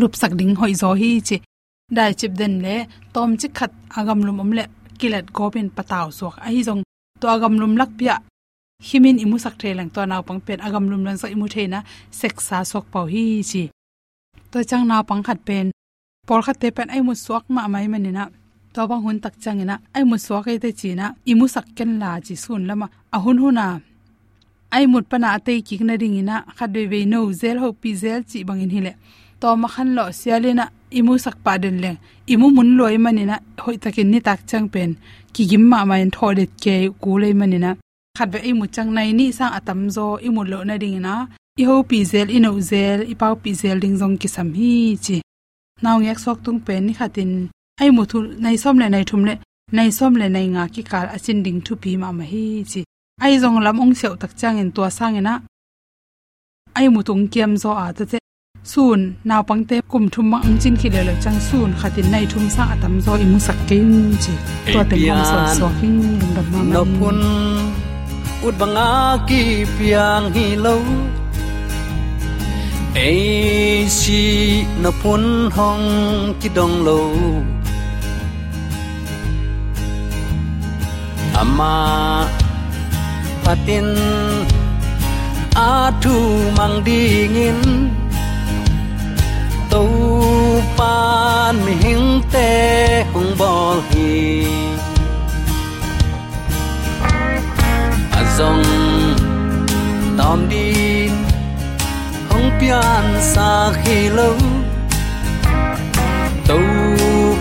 lup 0.00 0.14
sak 0.20 0.32
ding 0.38 0.54
hoi 0.60 0.72
zo 0.82 0.90
hi 1.00 1.10
chi. 1.28 1.36
Dai 1.96 2.12
chip 2.18 2.32
den 2.40 2.54
le, 2.64 2.76
tom 3.14 3.30
chi 3.40 3.48
khat 3.58 3.72
agam 3.98 4.20
lum 4.26 4.40
om 4.40 4.50
le, 4.58 4.64
kilat 4.98 5.26
gopin 5.36 5.68
pataw 5.76 6.06
sok 6.18 6.34
hi 6.44 6.62
jong 6.66 6.82
to 7.20 7.26
agam 7.34 7.54
lum 7.60 7.72
lak 7.80 7.90
pia 7.98 8.14
himin 8.88 9.18
imu 9.18 9.36
sak 9.38 9.58
the 9.58 9.74
lang 9.74 9.90
to 9.90 10.06
naw 10.06 10.22
pang 10.22 10.40
pen 10.40 10.60
agam 10.66 10.86
lum 10.90 11.02
lang 11.04 11.18
sa 11.18 11.26
imu 11.28 11.46
the 11.50 11.66
na 11.66 11.82
seksa 12.10 12.64
sok 12.64 12.86
pau 12.92 13.06
hi 13.12 13.42
chi. 13.50 13.70
To 14.50 14.64
chang 14.64 14.86
naw 14.86 15.02
pang 15.02 15.22
khat 15.22 15.38
pen. 15.44 15.66
Por 16.26 16.40
khat 16.42 16.56
te 16.60 16.70
pen 16.70 16.88
ai 16.90 17.00
mu 17.02 17.14
suak 17.14 17.44
ma 17.54 17.68
mai 17.68 17.86
manina 17.92 18.30
to 18.72 18.80
bang 18.88 19.02
hun 19.04 19.18
tak 19.20 19.34
chang 19.42 19.60
ina. 19.60 19.76
Ai 19.94 20.04
mu 20.08 20.16
suak 20.16 20.46
ai 20.48 20.58
te 20.58 20.70
china 20.80 21.14
imu 21.30 21.46
sak 21.54 21.66
ken 21.76 21.98
la 22.00 22.20
chi 22.26 22.34
sun 22.44 22.62
lama. 22.68 22.86
A 23.12 23.18
hun 23.24 23.38
huna 23.42 23.66
ai 24.76 24.84
mut 24.86 25.04
pana 25.10 25.28
ate 25.36 25.52
ki 25.66 25.74
na 25.84 25.94
ring 26.00 26.16
ina. 26.22 26.36
Khat 26.56 26.70
khadwe 26.70 26.82
ve 26.90 27.04
no 27.04 27.18
zel, 27.40 27.56
ho 27.62 27.68
pi 27.72 27.90
zel 28.02 28.22
chi 28.30 28.44
bang 28.48 28.62
in 28.64 28.70
hile 28.70 28.92
to 29.40 29.56
ma 29.56 29.68
khan 29.74 29.88
lo 29.96 30.04
sialina 30.20 30.64
imu 30.98 31.12
sak 31.24 31.36
pa 31.44 31.52
den 31.62 31.76
le. 31.84 31.90
Imu 32.32 32.46
mun 32.56 32.70
loi 32.78 32.96
manina 33.04 33.36
hoi 33.64 33.76
takin 33.82 34.08
ni 34.12 34.18
tak 34.20 34.40
chang 34.50 34.68
pen. 34.74 34.90
Ki 35.32 35.42
gim 35.50 35.64
ma 35.70 35.84
ma 35.84 35.94
en 36.04 36.10
thodet 36.16 36.50
ke 36.62 36.74
ku 37.02 37.18
le 37.22 37.28
manina 37.40 37.70
khat 38.18 38.28
ve 38.32 38.40
imu 38.50 38.64
nai 38.96 39.10
ni 39.18 39.26
sang 39.38 39.52
atam 39.58 39.80
zo 39.96 40.06
imu 40.26 40.42
lo 40.52 40.58
na 40.68 40.74
ding 40.82 40.98
na 41.06 41.14
i 41.60 41.64
ho 41.68 41.76
pi 41.90 41.98
zel 42.10 42.28
ino 42.36 42.50
zel 42.70 43.00
i 43.12 43.14
pau 43.20 43.34
pi 43.42 43.50
zel 43.60 43.78
ding 43.82 43.96
zong 44.00 44.16
ki 44.20 44.28
sam 44.34 44.48
hi 44.58 44.72
chi. 45.04 45.16
Naw 45.84 45.96
ngek 46.02 46.18
sok 46.24 46.38
tung 46.44 46.60
pen 46.66 46.82
ni 46.86 46.92
khatin. 46.98 47.32
Ai 47.80 47.90
mu 47.96 48.02
thu 48.10 48.18
nai 48.44 48.56
som 48.62 48.76
le 48.80 48.86
nai 48.94 49.04
thum 49.08 49.22
le 49.28 49.34
nai 49.76 49.90
som 49.98 50.12
le 50.20 50.26
nai 50.34 50.46
nga 50.54 50.64
ki 50.74 50.82
kal 50.90 51.06
achin 51.16 51.38
ding 51.44 51.60
thu 51.66 51.72
pi 51.82 51.90
ma 52.02 52.08
ma 52.18 52.24
hi 52.32 52.44
chi. 52.70 52.80
Ai 53.24 53.34
zong 53.42 53.58
lam 53.64 53.80
ong 53.82 53.94
seo 54.00 54.14
tak 54.22 54.32
chang 54.40 54.58
en 54.62 54.70
to 54.74 54.82
sang 54.98 55.16
ena. 55.20 55.34
Ai 56.78 56.86
mu 56.94 57.00
tung 57.08 57.24
kiam 57.32 57.52
zo 57.62 57.70
a 57.84 57.86
ta 57.98 58.04
che. 58.10 58.18
Sun 58.72 59.00
naw 59.28 59.42
pangte 59.48 59.76
kum 59.90 60.04
thum 60.12 60.26
ma 60.32 60.38
ang 60.46 60.58
chin 60.62 60.74
khi 60.80 60.88
le 60.94 61.00
le 61.08 61.14
chang 61.22 61.38
sun 61.48 61.70
khatin 61.80 62.06
nai 62.12 62.24
thum 62.32 62.44
sa 62.54 62.62
atam 62.74 62.94
zo 63.04 63.12
i 63.24 63.26
mu 63.32 63.38
sak 63.46 63.58
kin 63.68 63.90
chi. 64.22 64.32
To 64.72 64.80
te 64.90 64.96
hom 65.08 65.20
so 65.30 65.36
so 65.58 65.66
lung 65.82 66.32
dam 66.36 66.46
ma 66.52 66.60
no 66.74 66.82
pun 66.98 67.18
ut 68.48 68.56
banga 68.60 68.90
ki 69.28 69.42
piang 69.76 70.26
hi 70.34 70.46
lo 70.64 70.76
ei 73.06 73.84
si 73.98 74.22
na 74.82 74.90
phun 75.00 75.24
hong 75.56 75.86
ki 76.40 76.48
dong 76.56 76.76
lo 76.86 77.00
ama 81.42 81.76
patin 83.44 83.88
a 85.68 85.70
thu 86.02 86.16
mang 86.58 86.76
dingin 86.86 87.60
to 89.70 89.82
pan 90.78 91.54
mi 91.64 91.74
hing 91.84 92.08
te 92.32 92.50
hong 93.12 93.30
bol 93.40 93.78
hi. 93.90 94.87
Azong 98.38 98.62
tom 100.14 100.46
din 100.46 101.10
hong 102.30 102.48
pian 102.62 103.06
sa 103.18 103.74
khi 103.82 104.14
lo 104.14 104.30
to 106.46 106.54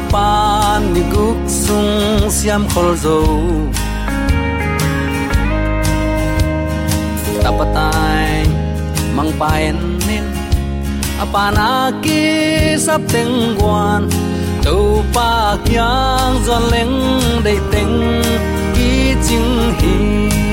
pan 0.10 0.82
mi 0.98 1.06
guk 1.14 1.38
sung 1.46 2.26
siam 2.34 2.66
khol 2.74 2.98
zo 2.98 3.22
tapatai 7.46 8.50
mang 9.14 9.30
paen 9.38 9.78
nin 10.10 10.26
apana 11.22 11.94
ki 12.02 12.26
sắp 12.82 13.02
teng 13.14 13.54
quan. 13.62 14.10
Tàu 14.66 15.00
pa 15.16 15.56
kyang 15.64 16.36
zon 16.44 16.64
leng 16.74 16.98
dei 17.46 17.60
teng 17.72 17.96
ki 18.76 19.16
ching 19.24 19.50
hi 19.80 20.47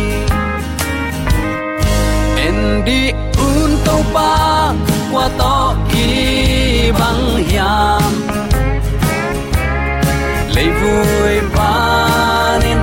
di 2.85 3.13
un 3.37 3.71
tàu 3.85 4.03
pa 4.15 4.73
qua 5.13 5.29
to 5.39 5.75
ki 5.93 6.93
bang 6.99 7.45
hiam 7.49 8.13
lấy 10.55 10.69
vui 10.81 11.41
ban 11.57 12.61
nín 12.65 12.79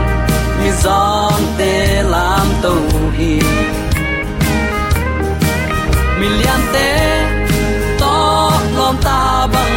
mi 0.60 0.70
giòn 0.84 1.42
te 1.58 2.04
lam 2.04 2.48
tàu 2.64 3.12
hi 3.18 3.40
million 6.20 6.62
te 6.74 6.90
to 8.00 8.18
lom 8.78 8.96
ta 9.04 9.48
bang 9.54 9.76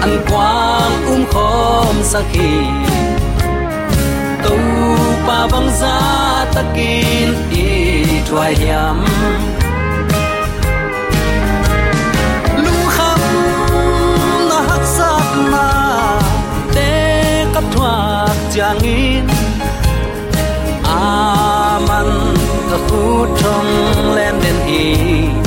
an 0.00 0.18
quang 0.30 1.06
um 1.06 1.24
khom 1.32 1.96
sakhi 2.12 2.54
tu 4.44 4.56
pa 5.26 5.38
bang 5.52 5.70
za 5.80 5.96
takin 6.54 7.28
i 8.24 8.26
thua 8.26 8.44
hiam 8.44 8.98
lu 12.64 12.76
kham 12.94 13.20
na 14.48 14.58
hak 14.68 14.84
sat 14.96 15.30
na 15.52 15.66
te 16.74 16.90
kap 17.54 17.64
thua 17.74 17.94
chang 18.54 18.82
in 18.96 19.26
aman 20.96 22.10
ka 22.70 22.78
khu 22.88 23.04
thong 23.40 23.72
len 24.16 24.34
den 24.44 24.58
hi 24.66 24.84
kanu 25.28 25.43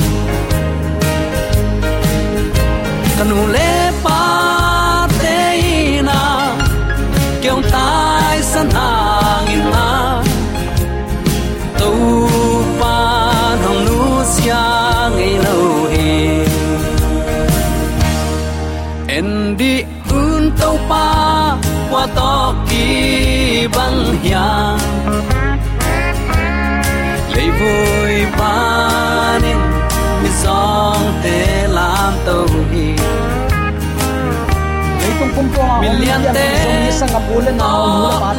lấy 35.38 35.48
tung 35.54 35.54
kum 35.54 35.54
to 35.54 35.80
mi 35.80 35.88
lian 36.06 36.22
te 36.34 36.90
sang 36.90 37.08
apul 37.14 37.44
le 37.44 37.52
na 37.52 37.68
la 38.02 38.10
pa 38.20 38.30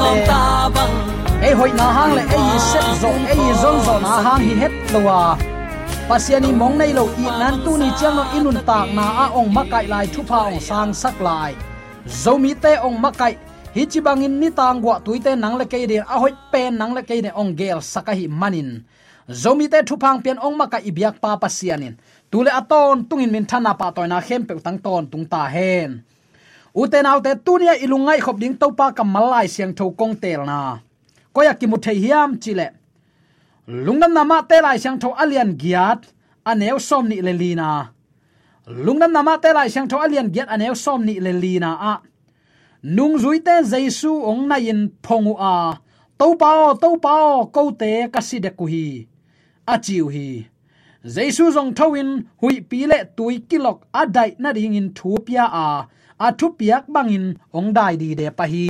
te 0.76 1.48
ei 1.48 1.54
hoi 1.54 1.72
na 1.78 1.92
hang 1.92 2.16
le 2.16 2.22
ei 2.22 2.60
set 2.60 2.84
zo 3.02 3.10
ei 3.28 3.54
zon 3.62 3.80
zo 3.86 4.00
na 4.00 4.22
hang 4.22 4.42
hi 4.42 4.56
het 4.62 4.72
lowa 4.94 5.38
pasiani 6.10 6.52
mong 6.52 6.78
nei 6.78 6.94
lo 6.94 7.08
i 7.18 7.24
nan 7.40 7.62
tu 7.66 7.78
ni 7.78 7.90
chiang 8.00 8.16
no 8.16 8.24
inun 8.38 8.60
tak 8.66 8.88
na 8.98 9.06
a 9.24 9.26
ong 9.40 9.54
makai 9.56 9.88
lai 9.88 10.08
thu 10.14 10.24
pha 10.24 10.38
ong 10.38 10.60
sang 10.60 10.94
sak 10.94 11.22
lai 11.22 11.54
zomi 12.24 12.54
te 12.64 12.76
ong 12.88 12.98
makai 13.02 13.34
hi 13.76 13.86
chi 13.92 14.00
bangin 14.02 14.40
ni 14.40 14.50
tang 14.50 14.82
gwa 14.82 15.00
tuite 15.06 15.32
nang 15.36 15.56
le 15.60 15.66
ke 15.72 15.88
din 15.92 16.04
a 16.14 16.16
hoi 16.22 16.34
pen 16.52 16.78
nang 16.80 16.94
le 16.98 17.02
ke 17.10 17.22
de 17.26 17.32
ong 17.42 17.52
gel 17.60 17.80
sakahi 17.94 18.28
manin 18.42 18.70
zomi 19.42 19.66
te 19.72 19.80
thu 19.88 19.96
phang 20.04 20.20
pian 20.24 20.38
ong 20.46 20.56
maka 20.62 20.80
ibyak 20.90 21.16
pa 21.24 21.32
pasianin 21.44 21.96
tule 22.32 22.52
aton 22.60 22.98
tungin 23.10 23.32
min 23.32 23.46
thana 23.52 23.72
pa 23.80 23.88
toina 23.96 24.18
khem 24.28 24.42
pe 24.48 24.54
tang 24.66 24.80
ton 24.86 25.04
tung 25.12 25.26
ta 25.32 25.42
hen 25.56 25.92
uten 26.76 27.06
autte 27.06 27.36
tunia 27.46 27.76
ilungai 27.78 28.20
khop 28.20 28.40
ding 28.40 28.58
topa 28.58 28.92
kamalai 28.92 29.48
siang 29.48 29.74
tho 29.74 29.92
kong 29.92 30.16
tel 30.22 30.46
na. 30.46 30.80
Koya 31.34 31.54
ki 31.60 31.68
muthei 31.68 32.00
hiam, 32.00 32.40
chile. 32.42 32.80
Lungnam 33.70 34.14
nama 34.14 34.42
te 34.50 34.62
lai 34.62 34.78
siang 34.82 34.98
tho 34.98 35.14
alian 35.14 35.54
giat 35.54 36.02
aneu 36.44 36.80
som 36.82 37.06
ni 37.08 37.22
le 37.22 37.34
lina 37.34 37.94
lungnam 38.66 39.12
nama 39.14 39.38
te 39.38 39.54
lai 39.54 39.70
siang 39.70 39.88
tho 39.88 39.98
alian 40.02 40.32
giat 40.34 40.50
aneu 40.50 40.74
som 40.74 41.06
ni 41.06 41.20
le 41.20 41.34
lina 41.34 41.78
a. 41.78 41.94
Nung 42.82 43.20
zui 43.22 43.44
te 43.46 43.62
jaisu 43.62 44.10
ong 44.10 44.48
na 44.48 44.58
in 44.58 44.90
phongu 45.04 45.36
a. 45.38 45.78
To 46.18 46.36
pao 46.36 46.74
to 46.82 46.98
pao 46.98 47.46
ko 47.54 47.72
te 47.72 48.10
kaside 48.10 48.58
ku 48.58 48.66
hi. 48.66 49.06
A 49.68 49.78
chiu 49.78 50.10
hi. 50.10 50.50
Jaisu 51.06 51.54
jong 51.54 51.74
thawin 51.78 52.26
hui 52.42 52.62
pile 52.62 53.06
tui 53.16 53.46
kilok 53.50 53.86
adai 53.94 54.34
na 54.40 54.50
ring 54.50 54.74
in 54.74 54.90
thupia 54.98 55.46
a 55.46 55.86
a 56.26 56.28
thu 56.38 56.48
piak 56.60 56.86
bangin 56.94 57.26
ong 57.58 57.70
dai 57.78 57.96
di 58.02 58.10
de 58.20 58.28
pa 58.38 58.46
hi. 58.52 58.68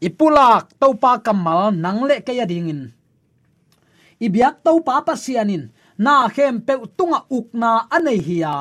Ipulak 0.00 0.64
topa 0.80 1.12
kamal 1.24 1.70
nangle 1.82 2.16
ke 2.26 2.32
ya 2.38 2.44
dingin. 2.50 2.90
Ibyak 4.20 4.64
topa 4.64 5.04
pasianin 5.06 5.70
na 6.04 6.26
khem 6.34 6.64
pe 6.66 6.74
tunga 6.96 7.20
ukna 7.28 7.86
anei 7.94 8.20
hiya 8.26 8.54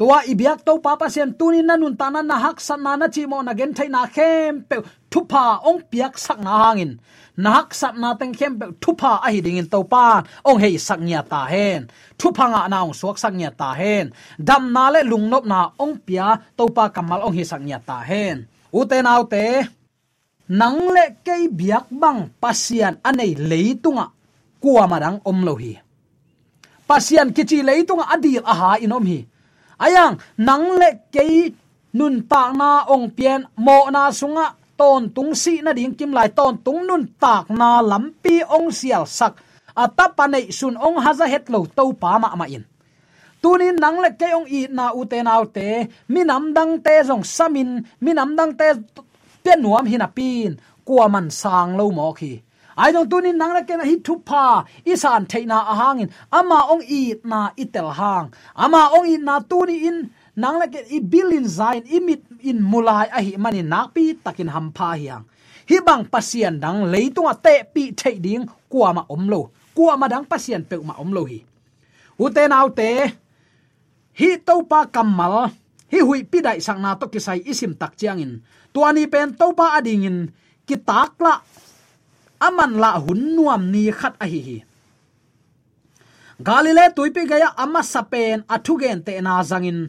tua 0.00 0.24
ibiak 0.24 0.64
to 0.64 0.80
papa 0.80 1.12
sian 1.12 1.36
tunin 1.36 1.68
nanun 1.68 1.92
tanan 1.92 2.24
na 2.24 2.40
hak 2.40 2.56
san 2.56 2.80
na 2.80 2.96
na 2.96 3.12
chi 3.12 3.28
mo 3.28 3.44
na 3.44 3.52
gen 3.52 3.76
thai 3.76 3.92
na 3.92 4.08
khem 4.08 4.64
pe 4.64 4.80
thupa 5.12 5.60
ong 5.68 5.84
piak 5.92 6.16
sak 6.16 6.40
na 6.40 6.52
hangin. 6.72 6.96
Na 7.36 7.60
hak 7.60 7.76
sat 7.76 7.94
na 8.00 8.16
teng 8.16 8.32
khem 8.32 8.56
pe 8.56 8.66
thupa 8.80 9.20
a 9.20 9.28
hi 9.28 9.44
ding 9.44 9.60
in 9.60 9.68
to 9.68 9.84
pa 9.84 10.24
ong 10.48 10.56
hei 10.56 10.80
sak 10.80 11.00
nya 11.04 11.20
ta 11.20 11.44
hen. 11.52 11.84
Thupa 12.16 12.48
nga 12.48 12.62
na 12.72 12.80
ong 12.80 12.96
suak 12.96 13.20
sak 13.20 13.36
nya 13.36 13.52
ta 13.52 13.76
hen. 13.76 14.08
Dam 14.40 14.72
na 14.72 14.88
le 14.88 15.00
lung 15.04 15.28
nop 15.28 15.44
na 15.44 15.68
ong 15.76 16.00
pia 16.06 16.32
to 16.56 16.64
pa 16.76 16.88
kamal 16.88 17.20
ong 17.26 17.36
hi 17.36 17.44
sak 17.44 17.60
nya 17.60 17.76
ta 17.88 18.00
hen. 18.00 18.48
U 18.72 18.88
te 18.88 19.04
nau 19.04 19.28
te 19.28 19.68
nang 20.48 20.80
le 20.96 21.20
ke 21.20 21.44
biak 21.52 21.92
bang 21.92 22.20
pasian 22.40 22.96
anei 23.04 23.36
leitunga 23.36 24.06
kuwa 24.64 24.84
madang 24.88 25.20
om 25.28 25.38
lo 25.44 25.54
hi. 25.60 25.76
Pasian 26.88 27.36
kichi 27.36 27.60
leitunga 27.68 28.08
adil 28.14 28.40
aha 28.48 28.80
inom 28.80 29.04
hi 29.04 29.20
ayang 29.80 30.20
nang 30.36 30.76
le 30.80 31.08
ke 31.10 31.24
nun 31.98 32.22
ta 32.30 32.52
na 32.54 32.86
ong 32.86 33.10
pian, 33.10 33.42
mo 33.58 33.90
na 33.90 34.14
sunga, 34.14 34.54
ton 34.78 35.10
tung 35.10 35.34
si 35.34 35.58
na 35.60 35.74
ding 35.74 35.94
kim 35.98 36.12
lai, 36.14 36.30
ton 36.30 36.54
tung 36.62 36.86
nun 36.86 37.02
tak 37.18 37.50
na 37.50 37.82
lampi 37.82 38.46
ong 38.46 38.70
sial 38.70 39.04
sak. 39.06 39.34
Atapanei 39.74 40.52
sun 40.54 40.76
ong 40.76 41.02
haza 41.02 41.26
het 41.26 41.50
lo 41.50 41.66
to 41.66 41.90
pa 41.94 42.18
ma 42.22 42.34
ma 42.38 42.46
in. 42.46 42.64
Tunin 43.40 43.76
nang 43.80 43.98
le 44.04 44.12
ke 44.20 44.28
ong 44.36 44.46
i 44.46 44.68
na 44.68 44.92
u 44.92 45.02
te 45.08 45.18
nau 45.24 45.44
te 45.48 45.88
mi 46.12 46.20
nam 46.22 46.52
dang 46.52 46.78
te 46.84 46.94
jong 47.08 47.24
samin, 47.24 47.80
mi 48.04 48.12
nam 48.12 48.36
dang 48.38 48.52
te 48.52 48.76
pe 49.42 49.52
nuam 49.56 49.86
hina 49.88 50.08
pin, 50.16 50.60
kuaman 50.86 51.26
sang 51.32 51.74
lo 51.78 51.90
mo 51.90 52.12
khi 52.12 52.49
ai 52.76 52.92
dong 52.92 53.08
tunin 53.10 53.36
nang 53.38 53.52
la 53.56 53.62
ken 53.68 53.80
hi 53.80 53.96
thu 54.06 54.14
pa 54.28 54.64
isan 54.84 55.26
theina 55.30 55.58
a 55.72 55.74
hangin 55.80 56.10
ama 56.38 56.58
ong 56.72 56.84
i 56.86 57.14
na 57.24 57.50
itel 57.62 57.88
hang. 57.98 58.26
Ama 58.54 58.82
ong 58.96 59.06
i 59.08 59.16
na 59.16 59.40
tuni 59.50 59.76
in 59.88 59.98
nang 60.36 60.58
la 60.60 60.66
ken 60.66 60.84
i 60.90 60.98
bilin 61.00 61.46
zain 61.58 61.82
imit 61.96 62.22
in 62.42 62.58
mulai 62.62 63.06
a 63.18 63.20
hi 63.26 63.32
mani 63.36 63.62
nakpi 63.62 64.04
takin 64.24 64.48
ham 64.54 64.66
pha 64.76 64.88
hiang. 65.00 65.24
Hi 65.70 65.78
bang 65.86 66.04
pasien 66.12 66.60
dang 66.62 66.78
leitunga 66.92 67.34
te 67.44 67.54
pi 67.74 67.82
thei 68.00 68.16
ding 68.18 68.44
kwa 68.72 68.92
ma 68.96 69.02
omlo 69.14 69.50
kwa 69.74 69.96
ma 69.96 70.06
dang 70.12 70.26
pasien 70.26 70.62
pe 70.68 70.76
ma 70.88 70.94
omlo 71.02 71.22
hi. 71.30 71.40
Ute 72.20 72.42
nau 72.52 72.68
te, 72.68 72.90
hi 74.20 74.28
to 74.46 74.54
pa 74.70 74.84
kamal 74.94 75.48
hi 75.92 75.98
hui 76.04 76.20
pi 76.30 76.38
dai 76.46 76.58
sang 76.60 76.80
na 76.84 76.94
to 77.00 77.06
kisai 77.08 77.40
isim 77.50 77.72
tak 77.80 77.96
chiang 77.96 78.20
in. 78.20 78.32
Tuani 78.74 79.08
pen 79.12 79.34
to 79.38 79.46
pa 79.58 79.78
ading 79.78 80.04
in, 80.04 80.18
ki 80.66 80.76
aman 82.46 82.72
la 82.82 82.90
hun 83.04 83.22
nuam 83.36 83.62
ni 83.72 83.82
khat 83.98 84.14
a 84.24 84.26
hi 84.32 84.40
hi. 84.48 84.58
Galile 86.46 86.84
tuipi 86.96 87.22
gaya 87.30 87.48
ama 87.62 87.82
sapen 87.92 88.38
athugen 88.54 88.98
te 89.06 89.12
na 89.20 89.42
zangin. 89.50 89.80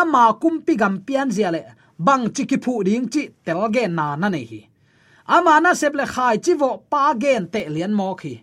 Ama 0.00 0.22
kumpi 0.40 0.76
gam 0.80 0.94
pian 1.06 1.28
ziale 1.36 1.60
bang 2.06 2.24
chiki 2.34 2.56
phu 2.64 2.72
ding 2.86 3.06
chi 3.12 3.22
telgen 3.44 3.92
na 3.98 4.06
na 4.20 4.28
nei 4.34 4.44
hi. 4.50 4.60
Ama 5.34 5.60
na 5.60 5.70
seple 5.80 6.04
khai 6.14 6.36
chi 6.44 6.52
vo 6.60 6.70
pa 6.90 7.02
gen 7.22 7.44
te 7.52 7.60
lian 7.74 7.94
mo 7.98 8.08
khi 8.20 8.34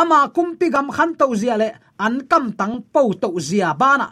ama 0.00 0.18
kumpi 0.34 0.66
gam 0.74 0.88
khan 0.96 1.10
to 1.20 1.26
ziale 1.40 1.68
an 2.04 2.14
kam 2.30 2.44
tang 2.58 2.76
po 2.92 3.02
to 3.22 3.28
zia 3.48 3.70
bana 3.80 4.08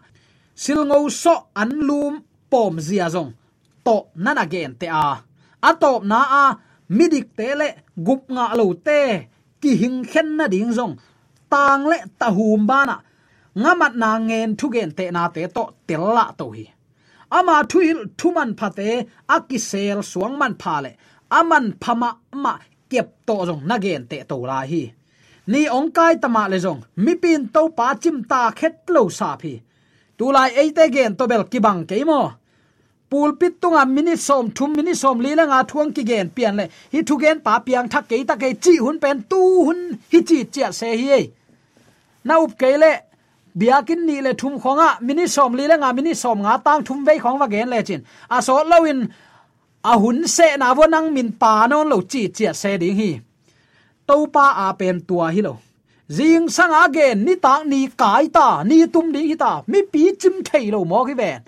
silngo 0.63 0.99
so 1.23 1.35
an 1.57 1.71
lum 1.89 2.15
pom 2.51 2.75
zia 2.87 3.07
zong. 3.15 3.33
To 3.85 3.97
nana 4.15 4.45
gen 4.53 4.73
te 4.81 4.87
a. 4.87 5.07
Atop 5.69 6.05
na 6.11 6.21
a 6.43 6.45
midik 6.97 7.27
te 7.39 7.49
le 7.61 7.69
gup 8.07 8.23
nga 8.35 8.47
lo 8.59 8.67
te 8.87 9.01
ki 9.61 9.71
hing 9.81 10.01
khen 10.11 10.29
na 10.39 10.47
ding 10.55 10.73
zong 10.79 10.95
tang 11.53 11.83
le 11.91 11.99
ta 12.19 12.29
hum 12.37 12.63
bana 12.71 12.97
ngamat 13.63 13.93
na 14.03 14.11
ngen 14.19 14.51
thu 14.59 14.67
gen 14.75 14.91
te 14.99 15.05
na 15.17 15.23
te 15.35 15.43
to 15.57 15.65
tel 15.87 16.05
la 16.17 16.27
to 16.39 16.47
hi 16.57 16.67
ama 17.39 17.57
thuil 17.71 17.99
thuman 18.19 18.51
phate 18.59 18.89
man 18.91 19.07
pha 19.27 19.35
akisel 19.35 19.99
suang 20.11 20.35
man 20.41 20.55
pha 20.63 20.75
le 20.85 20.91
aman 21.39 21.67
phama 21.83 22.11
ma 22.45 22.55
kep 22.91 23.09
to 23.27 23.37
jong 23.49 23.63
na 23.69 23.77
gen 23.85 24.03
te 24.11 24.17
to 24.31 24.37
la 24.51 24.61
hi 24.71 24.83
ni 25.53 25.63
ong 25.77 25.91
kai 25.97 26.15
tama 26.23 26.43
le 26.53 26.59
jong 26.65 26.81
mi 27.05 27.13
pin 27.23 27.43
to 27.55 27.63
pa 27.79 27.87
chim 28.03 28.17
ta 28.31 28.41
khet 28.59 28.75
lo 28.95 29.03
sa 29.19 29.31
phi 29.43 29.53
tu 30.19 30.25
lai 30.37 30.51
ei 30.61 30.71
te 30.77 30.85
gen 30.95 31.13
to 31.19 31.25
bel 31.31 31.45
ki 31.53 31.59
bang 31.67 31.83
ke 31.91 31.97
mo 32.11 32.21
pulpit 33.11 33.61
tunga 33.61 33.85
mini 33.87 34.17
som, 34.17 34.51
thum 34.51 34.73
mini 34.77 34.95
som 34.95 35.21
li 35.21 35.35
la 35.35 35.45
nga 35.51 35.61
thuang 35.71 35.93
ki 35.95 36.03
gen 36.11 36.31
pian 36.37 36.57
le. 36.57 36.65
Hi 36.93 37.03
thu 37.03 37.19
gen 37.23 37.41
pa 37.47 37.59
piang 37.67 37.89
thak 37.93 38.09
ke 38.09 38.25
ta 38.29 38.37
ke 38.43 38.49
chi 38.65 38.77
hun 38.85 38.99
pen 39.05 39.25
tu 39.31 39.41
hun, 39.67 39.81
hi 40.13 40.21
chi 40.29 40.45
chia 40.45 40.73
se 40.73 40.97
hi 40.97 41.31
na 42.25 42.35
up 42.45 42.53
ke 42.59 42.71
le 42.83 42.93
biakin 43.59 44.01
ni 44.07 44.21
le 44.21 44.33
thum 44.35 44.61
khonga, 44.61 44.89
mini 45.01 45.27
som 45.27 45.55
li 45.55 45.67
la 45.67 45.77
nga 45.77 45.93
mini 45.93 46.15
som, 46.15 46.39
nga 46.43 46.59
tang 46.65 46.85
thum 46.85 47.05
ve 47.05 47.19
khong 47.19 47.39
wa 47.41 47.49
gen 47.49 47.71
le 47.71 47.83
chin. 47.83 48.05
A 48.31 48.43
so 48.43 48.55
lowin 48.71 49.09
a 49.85 49.99
hun 49.99 50.27
se 50.27 50.57
na 50.57 50.75
wo 50.75 50.85
nang 50.87 51.13
min 51.15 51.33
pa 51.33 51.67
non 51.67 51.89
lo 51.89 52.01
chi 52.03 52.29
chia 52.29 52.55
se 52.55 52.77
ding 52.79 52.97
hi. 53.01 53.11
To 54.09 54.27
pa 54.27 54.47
a 54.69 54.75
pen 54.75 55.01
tua 55.09 55.27
hi 55.35 55.41
lo. 55.41 55.59
Zing 56.17 56.49
sang 56.49 56.75
again 56.85 57.25
ni 57.25 57.35
ta 57.37 57.63
ni 57.65 57.89
kai 57.89 58.29
ta, 58.29 58.63
ni 58.63 58.87
tum 58.87 59.13
ding 59.13 59.29
hi 59.31 59.35
ta, 59.35 59.63
mi 59.67 59.83
pi 59.93 60.13
chim 60.21 60.43
thei 60.45 60.71
lo 60.71 60.85
mo 60.85 61.05
ki 61.05 61.15
ven 61.15 61.41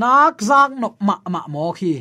nak 0.00 0.34
zak 0.48 0.70
nop 0.80 0.94
ma 1.06 1.16
ma 1.34 1.42
mo 1.54 1.72
khi. 1.78 1.94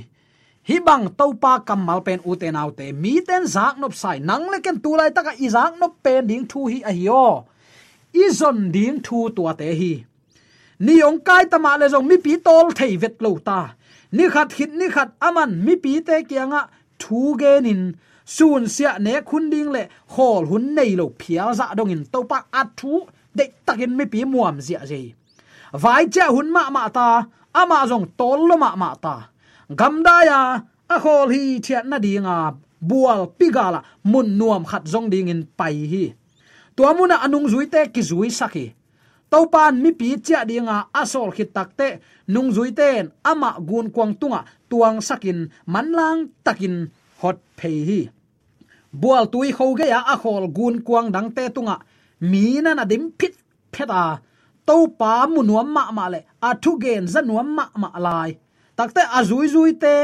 Hi 0.68 0.76
bang 0.88 1.06
to 1.18 1.26
pa 1.44 1.54
kam 1.68 1.80
mal 1.88 2.02
pen 2.08 2.20
u 2.30 2.36
te 2.42 2.48
nau 2.58 2.70
te. 2.78 2.86
Mi 2.92 3.14
ten 3.28 3.44
zak 3.56 3.74
nop 3.82 3.94
sai. 4.02 4.18
Nang 4.30 4.46
le 4.52 4.58
ken 4.66 4.78
tu 4.84 4.92
lai 5.00 5.10
taka 5.16 5.32
i 5.46 5.48
zak 5.56 5.72
nop 5.80 5.94
pen 6.04 6.28
ding 6.30 6.46
thu 6.52 6.60
hi 6.72 6.78
a 6.90 6.92
hi 6.98 7.06
o. 7.26 7.28
I 8.22 8.26
zon 8.40 8.72
ding 8.76 8.98
thu 9.06 9.18
tua 9.36 9.54
te 9.60 9.70
hi. 9.80 9.94
Ni 10.86 10.96
ong 11.08 11.20
kai 11.28 11.44
tama 11.52 11.72
le 11.82 11.86
zong 11.94 12.08
mi 12.10 12.18
pi 12.26 12.34
tol 12.48 12.66
thei 12.78 12.94
vet 13.02 13.16
lo 13.24 13.32
ta. 13.48 13.60
Ni 14.12 14.24
khat 14.34 14.50
khit, 14.56 14.72
ni 14.80 14.88
khat 14.96 15.10
aman, 15.28 15.52
mi 15.66 15.74
pi 15.84 15.94
te 16.08 16.16
kianga 16.30 16.62
thu 17.02 17.20
gen 17.40 17.66
in 17.72 17.82
sun 18.26 18.64
sia 18.76 18.92
ne 19.06 19.14
khun 19.30 19.46
ding 19.54 19.70
le 19.76 19.84
hol 20.14 20.44
hun 20.50 20.66
nei 20.76 20.92
lo 21.00 21.06
phia 21.20 21.46
za 21.60 21.66
dong 21.78 21.92
in 21.96 22.04
to 22.14 22.20
pa 22.32 22.40
a 22.60 22.62
thu 22.80 22.92
de 23.38 23.46
takin 23.66 23.92
mi 23.98 24.06
pi 24.14 24.20
muam 24.32 24.56
zia 24.66 24.82
je 24.90 25.00
vai 25.84 26.04
cha 26.14 26.26
hun 26.36 26.48
ma 26.56 26.64
ma 26.76 26.84
ta 26.98 27.08
ama 27.62 27.80
zong 27.90 28.08
tol 28.20 28.40
lo 28.50 28.56
ma 28.58 28.70
ah 28.74 28.80
ma 28.82 28.90
ta. 29.04 29.16
Gamda 29.80 30.16
ya, 30.30 30.40
a 30.94 30.98
khol 31.04 31.30
hi 31.36 31.44
thiat 31.66 31.86
na 31.90 31.98
dinga 32.06 32.38
bual 32.90 33.22
pigala 33.38 33.80
mun 34.12 34.28
nuam 34.40 34.64
khat 34.70 34.84
zong 34.94 35.08
ding 35.12 35.30
in 35.34 35.42
pai 35.58 35.78
hi. 35.92 36.06
Tuamuna 36.76 37.16
anung 37.26 37.48
zui 37.52 37.66
te 37.74 37.82
ki 37.94 38.02
zui 38.10 38.30
saki 38.40 38.66
topan 39.32 39.74
mi 39.84 39.92
pi 40.00 40.16
cha 40.26 40.46
dinga 40.50 40.78
asol 41.02 41.30
khit 41.36 41.52
takte 41.56 42.00
nung 42.34 42.50
zui 42.56 42.72
ten 42.80 43.12
ama 43.24 43.60
gun 43.60 43.88
kwang 43.92 44.14
tunga 44.20 44.46
tuang 44.70 45.02
sakin 45.08 45.40
manlang 45.68 46.32
takin 46.46 46.88
hot 47.20 47.38
phei 47.58 47.80
hi. 47.90 48.02
Bual 48.92 49.26
tui 49.34 49.52
khoge 49.58 49.88
ya 49.94 50.00
a 50.14 50.16
khol 50.22 50.48
gun 50.58 50.76
kwang 50.88 51.12
dang 51.12 51.30
te 51.36 51.44
tunga 51.56 51.76
mi 52.22 52.62
na 52.64 52.72
na 52.74 52.84
dim 52.86 53.12
phit 53.20 53.34
pheta 53.74 54.22
to 54.68 54.78
pa 55.00 55.14
mu 55.32 55.42
nuam 55.50 55.68
ma 55.76 55.84
ma 55.98 56.06
le. 56.14 56.20
A 56.48 56.50
thu 56.64 56.72
gen 56.84 57.08
za 57.14 57.22
nuam 57.30 57.48
ma 57.58 57.66
ma 57.82 57.90
lai. 58.06 58.32
Takte 58.78 59.02
a 59.18 59.20
zui 59.30 59.48
zui 59.54 59.72
te, 59.84 59.96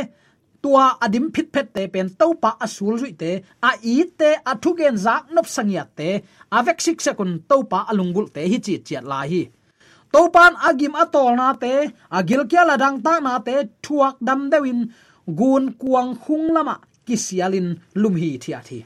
tua 0.64 0.86
adim 1.06 1.26
phit 1.34 1.48
phet 1.54 1.68
te 1.76 1.84
pen 1.94 2.08
to 2.20 2.28
pa 2.44 2.52
asul 2.66 2.96
zui 3.02 3.14
te, 3.22 3.32
a 3.70 3.72
i 3.94 3.96
te 4.20 4.30
a 4.52 4.54
thu 4.62 4.72
gen 4.80 4.96
zak 5.06 5.24
nop 5.36 5.48
sangya 5.56 5.84
te, 5.98 6.10
a 6.56 6.58
vek 6.68 6.80
sik 6.86 7.00
sekun 7.06 7.32
to 7.50 7.58
pa 7.72 7.80
alungul 7.92 8.28
te 8.36 8.42
hi 8.52 8.58
chi 8.66 8.76
chiat 8.88 9.06
lai 9.12 9.28
hi. 9.34 9.44
To 10.14 10.22
pan 10.36 10.54
agim 10.70 10.96
atol 11.04 11.32
na 11.40 11.50
te 11.64 11.74
agil 12.18 12.42
kya 12.50 12.64
la 12.70 12.76
dang 12.84 12.98
ta 13.06 13.14
na 13.26 13.34
te, 13.48 13.56
thuak 13.84 14.16
dam 14.28 14.42
dewin, 14.52 14.80
gun 15.40 15.64
kuang 15.82 16.12
khung 16.24 16.48
lama, 16.56 16.76
kisialin 17.06 17.68
lum 18.02 18.16
hi 18.22 18.32
thia 18.44 18.62
thi 18.70 18.80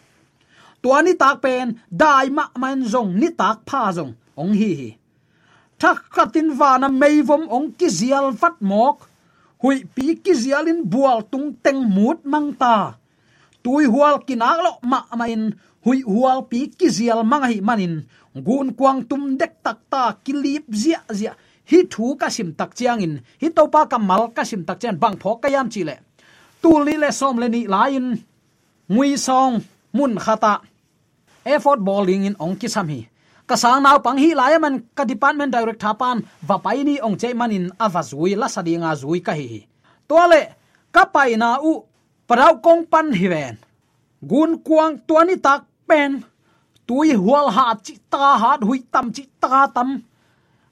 tuani 0.88 1.14
tak 1.22 1.42
pen, 1.44 1.68
dai 2.02 2.30
ma 2.30 2.46
man 2.62 2.80
zong, 2.94 3.12
ni 3.20 3.30
tak 3.42 3.58
pha 3.70 3.82
zong, 3.98 4.14
ong 4.42 4.54
hi 4.60 4.72
hi 4.80 4.90
thak 5.82 6.00
khatin 6.14 6.50
vana 6.60 6.88
meivom 7.02 7.44
ong 7.56 7.68
ki 7.78 7.88
zial 8.00 8.28
vat 8.42 8.58
mok 8.72 8.98
hui 9.62 9.78
pi 9.96 10.16
ki 10.24 10.34
zialin 10.44 10.82
bual 10.92 11.20
tung 11.32 11.48
teng 11.64 11.82
mut 11.96 12.20
mang 12.32 12.50
ta. 12.62 12.76
Tui 13.64 13.86
hual 13.94 14.16
kinak 14.28 14.58
lo 14.66 14.72
ma 14.92 15.00
main 15.20 15.44
hui 15.84 16.00
hual 16.12 16.40
pi 16.50 16.60
ki 16.80 16.88
zial 16.98 17.22
mang 17.32 17.46
hi 17.50 17.58
manin 17.68 17.96
gun 18.46 18.74
kwang 18.78 19.02
tum 19.10 19.38
dek 19.40 19.54
tak 19.66 19.78
ta 19.92 20.04
kilip 20.24 20.66
zia 20.82 21.00
zia 21.10 21.34
hi 21.70 21.80
thu 21.92 22.16
ka 22.20 22.28
sim 22.30 22.50
tak 22.60 22.72
chiang 22.78 23.02
in 23.06 23.14
hi 23.42 23.48
to 23.56 23.64
pa 23.74 23.98
mal 23.98 24.24
ka 24.36 24.44
sim 24.50 24.62
tak 24.68 24.78
chen 24.82 24.96
bang 25.02 25.16
pho 25.22 25.36
ka 25.42 25.48
yam 25.56 25.68
chi 25.74 25.82
le 25.90 25.96
tu 26.62 26.70
li 26.86 26.96
le 27.04 27.10
som 27.20 27.36
le 27.42 27.48
ni 27.56 27.62
lain 27.74 28.06
ngui 28.94 29.18
song 29.18 29.54
mun 29.94 30.14
khata 30.26 30.54
effort 31.54 31.80
bowling 31.88 32.24
in 32.28 32.36
ong 32.40 32.56
ki 32.60 32.68
sam 32.76 32.88
hi 32.94 33.02
ka 33.50 33.56
sang 33.62 33.82
nau 33.86 33.98
pang 34.06 34.20
hi 34.24 34.30
lai 34.40 34.54
man 34.64 34.76
ka 34.98 35.04
department 35.12 35.52
director 35.56 35.80
thapan 35.84 36.18
va 36.48 36.56
pai 36.66 36.84
ni 36.88 36.96
ong 37.06 37.18
che 37.22 37.34
manin 37.40 37.66
ava 37.86 38.02
zui 38.12 38.32
la 38.42 38.48
sadinga 38.56 38.92
zui 39.02 39.20
ka 39.28 39.34
hi 39.40 39.66
tole 40.10 40.42
ka 40.96 41.04
pai 41.14 41.32
na 41.42 41.50
u 41.72 41.74
parau 42.28 42.60
kong 42.66 42.84
pan 42.92 43.08
hi 43.20 43.28
ven. 43.34 43.56
Gun 44.30 44.52
kuang 44.68 44.94
tuani 45.08 45.36
tak 45.46 45.62
pen, 45.88 46.12
tui 46.88 47.14
hual 47.24 47.48
ha 47.56 47.66
chi 47.86 47.96
ta 48.12 48.38
hat 48.42 48.62
hui 48.68 48.80
tam 48.94 49.06
chi 49.16 49.24
ta 49.42 49.68
tam. 49.76 49.90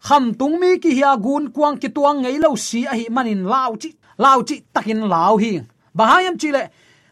Kham 0.07 0.23
tung 0.39 0.55
mi 0.61 0.69
ki 0.83 0.91
hia 0.97 1.11
gun 1.25 1.43
kuang 1.55 1.75
ki 1.81 1.89
tuang 1.95 2.17
ngei 2.21 2.37
lo 2.43 2.49
si 2.67 2.79
a 2.91 2.93
hi 2.99 3.05
manin 3.15 3.41
lau 3.53 3.71
chi 3.81 3.89
lau 4.23 4.39
chi 4.47 4.55
takin 4.73 5.01
lau 5.13 5.33
hi. 5.43 5.51
Bahayam 5.97 6.35
chi 6.41 6.49
le 6.55 6.63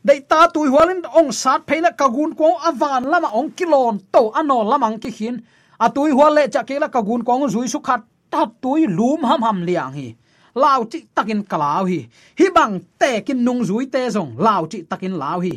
dei 0.04 0.20
ta 0.30 0.48
tui 0.54 0.68
hualin 0.74 1.02
ong 1.20 1.32
sat 1.32 1.62
pheila 1.68 1.92
kagun 2.00 2.32
ko 2.40 2.48
avan 2.70 3.04
lama 3.12 3.30
ong 3.40 3.50
kilon 3.58 3.96
to 4.14 4.22
anol 4.40 4.66
lamang 4.72 4.98
ki 5.04 5.10
hin 5.18 5.36
a 5.80 5.86
à, 5.86 5.90
tui 5.96 6.12
hual 6.12 6.34
le 6.38 6.44
cha 6.54 6.62
ke 6.68 6.76
kagun 6.96 7.22
ko 7.28 7.34
zui 7.54 7.68
su 7.74 7.80
khat 7.88 8.02
ta 8.32 8.42
tui 8.62 8.82
lum 8.98 9.24
ham 9.30 9.42
ham 9.48 9.60
liang 9.68 9.94
hi 10.00 10.08
lao 10.56 10.84
chi 10.92 11.00
takin 11.16 11.42
kalau 11.52 11.86
hi 11.90 12.00
hi 12.40 12.46
bang 12.56 12.74
te 13.00 13.12
kin 13.26 13.40
nung 13.46 13.62
zui 13.70 13.86
te 13.94 14.02
zong 14.16 14.32
lao 14.46 14.62
chi 14.72 14.80
takin 14.90 15.16
lao 15.22 15.40
hi 15.46 15.54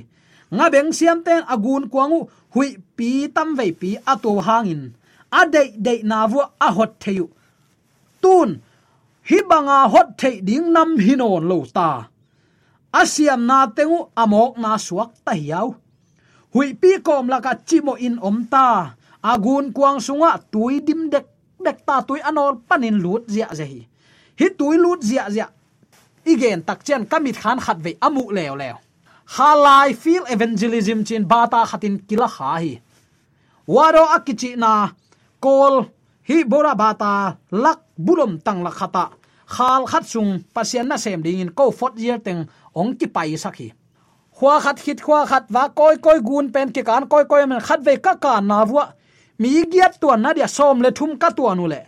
nga 0.56 0.66
beng 0.72 0.92
siam 0.98 1.18
ten 1.26 1.42
agun 1.54 1.84
kwangu 1.92 2.20
hui 2.54 2.68
pi 2.96 3.10
tam 3.34 3.48
vei 3.58 3.72
pi 3.80 3.90
ato 4.12 4.32
hangin 4.46 4.82
a 5.38 5.40
dei 5.54 5.68
dei 5.86 6.00
na 6.10 6.26
vu 6.30 6.40
a 6.66 6.68
hot 6.76 6.92
theyu 7.02 7.26
tun 8.22 8.48
hi 9.28 9.38
banga 9.50 9.78
hot 9.92 10.08
thei 10.20 10.40
ding 10.48 10.66
nam 10.74 10.90
hinon 11.04 11.42
lo 11.50 11.58
ta 11.76 11.88
asiam 13.00 13.40
na 13.44 13.68
tengu 13.76 14.08
amok 14.16 14.56
na 14.56 14.80
suak 14.80 15.12
ta 15.24 15.32
hiau. 15.36 15.76
Hui 16.52 16.72
pi 16.80 17.00
kom 17.04 17.28
la 17.28 17.38
ka 17.44 17.52
chimo 17.68 17.94
in 18.00 18.16
om 18.28 18.48
ta. 18.48 18.96
Agun 19.22 19.72
kuang 19.76 20.00
sunga 20.00 20.38
tui 20.52 20.80
dim 20.80 21.10
dek 21.12 21.26
dek 21.64 21.78
ta 21.86 22.00
tui 22.06 22.20
anol 22.28 22.62
panin 22.68 22.96
lut 23.04 23.28
zia 23.28 23.48
ze 23.58 23.64
hi. 23.72 23.80
Hi 24.38 24.46
tui 24.58 24.76
lut 24.78 25.00
zia 25.02 25.28
zia. 25.34 25.46
Igen 26.24 26.62
tak 26.62 26.80
chen 26.86 27.02
kamit 27.10 27.36
khan 27.42 27.58
khat 27.60 27.78
ve 27.84 27.92
amu 28.00 28.24
leo 28.36 28.54
leo. 28.56 28.76
Halai 29.36 29.94
feel 29.94 30.24
evangelism 30.34 31.02
chin 31.04 31.24
bata 31.26 31.60
khatin 31.70 31.98
kila 32.08 32.28
kha 32.36 32.50
hi. 32.62 32.72
Waro 33.66 34.04
akichi 34.16 34.56
na 34.56 34.72
kol 35.44 35.74
hi 36.28 36.44
bora 36.44 36.74
bata 36.74 37.36
lak 37.50 37.80
bulom 37.98 38.32
tang 38.44 38.62
la 38.62 38.70
khata. 38.70 39.06
Khal 39.46 39.82
khat 39.90 40.04
sung 40.06 40.42
pasian 40.54 40.86
na 40.88 40.96
sem 40.96 41.22
ding 41.22 41.40
in 41.40 41.50
ko 41.58 41.70
fot 41.70 41.94
year 41.98 42.18
teng 42.18 42.46
ong 42.80 42.92
ki 42.98 43.06
pai 43.16 43.32
sakhi 43.44 43.68
khwa 44.36 44.54
khat 44.64 44.78
khit 44.84 44.98
khwa 45.06 45.24
khat 45.30 45.44
wa 45.54 45.68
koi 45.78 45.96
koi 46.04 46.18
gun 46.28 46.52
pen 46.54 46.68
ki 46.74 46.82
kan 46.88 47.08
koi 47.12 47.24
koi 47.30 47.42
men 47.50 47.60
khat 47.60 47.80
ve 47.86 47.96
ka 47.96 48.14
ka 48.24 48.40
na 48.40 48.64
wa 48.76 48.84
mi 49.38 49.50
giat 49.72 50.00
tu 50.00 50.08
na 50.16 50.32
dia 50.32 50.48
som 50.48 50.80
le 50.84 50.90
thum 50.98 51.16
ka 51.22 51.28
tuanu 51.30 51.66
le. 51.72 51.80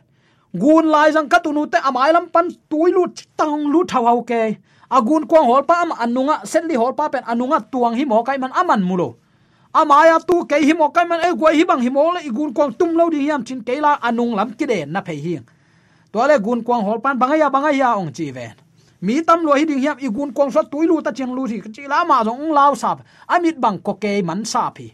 Gun 0.62 0.84
lai 0.92 1.12
jang 1.12 1.28
ka 1.28 1.38
tunu 1.44 1.66
te 1.72 1.78
amai 1.88 2.12
lam 2.12 2.26
pan 2.34 2.48
tui 2.70 2.90
lu 2.96 3.04
tang 3.36 3.68
lu 3.72 3.84
thau 3.84 4.04
hau 4.08 4.20
ke. 4.30 4.56
Agun 4.90 5.26
kwang 5.30 5.46
hol 5.50 5.62
pa 5.62 5.74
am 5.84 5.92
anunga 6.04 6.36
setli 6.44 6.76
hol 6.76 6.92
pa 6.98 7.08
pen 7.08 7.24
anunga 7.24 7.58
tuang 7.72 7.94
hi 7.98 8.04
mo 8.04 8.22
kai 8.22 8.38
man 8.38 8.52
aman 8.52 8.80
mulo. 8.88 9.16
Amaya 9.74 10.16
tu 10.28 10.44
ke 10.50 10.56
hi 10.66 10.72
mo 10.72 10.88
kai 10.88 11.04
man 11.04 11.20
e 11.20 11.32
gwa 11.40 11.52
hi 11.52 11.64
bang 11.64 11.80
hi 11.84 11.90
mo 11.96 12.12
le 12.16 12.20
igun 12.28 12.52
kwang 12.56 12.72
tum 12.78 12.96
lo 12.98 13.10
di 13.10 13.28
yam 13.28 13.44
chin 13.44 13.60
ke 13.62 13.80
la 13.80 13.92
anung 14.08 14.32
lam 14.38 14.52
ki 14.58 14.66
de 14.66 14.78
na 14.86 15.00
phe 15.00 15.14
hi. 15.24 15.34
To 16.12 16.26
le 16.28 16.38
gun 16.40 16.60
kwang 16.66 16.82
hol 16.84 17.00
pan 17.00 17.18
bangaya 17.20 17.48
bangaya 17.50 17.96
ong 18.00 18.12
chi 18.12 18.30
ven 18.30 18.52
mi 19.00 19.22
tam 19.22 19.44
lo 19.46 19.52
hi 19.58 19.64
ding 19.64 19.80
hiam 19.84 19.96
igun 19.98 20.32
kong 20.36 20.50
so 20.50 20.62
tuilu 20.62 21.02
ta 21.02 21.10
cheng 21.10 21.32
lu 21.36 21.46
thi 21.50 21.60
chi 21.74 21.82
la 21.92 22.04
ma 22.04 22.24
jong 22.24 22.52
lao 22.52 22.74
sap. 22.74 22.98
Amit 23.26 23.56
bang 23.60 23.78
ko 23.78 23.92
ke 23.94 24.22
man 24.22 24.44
sa 24.44 24.70
phi 24.76 24.88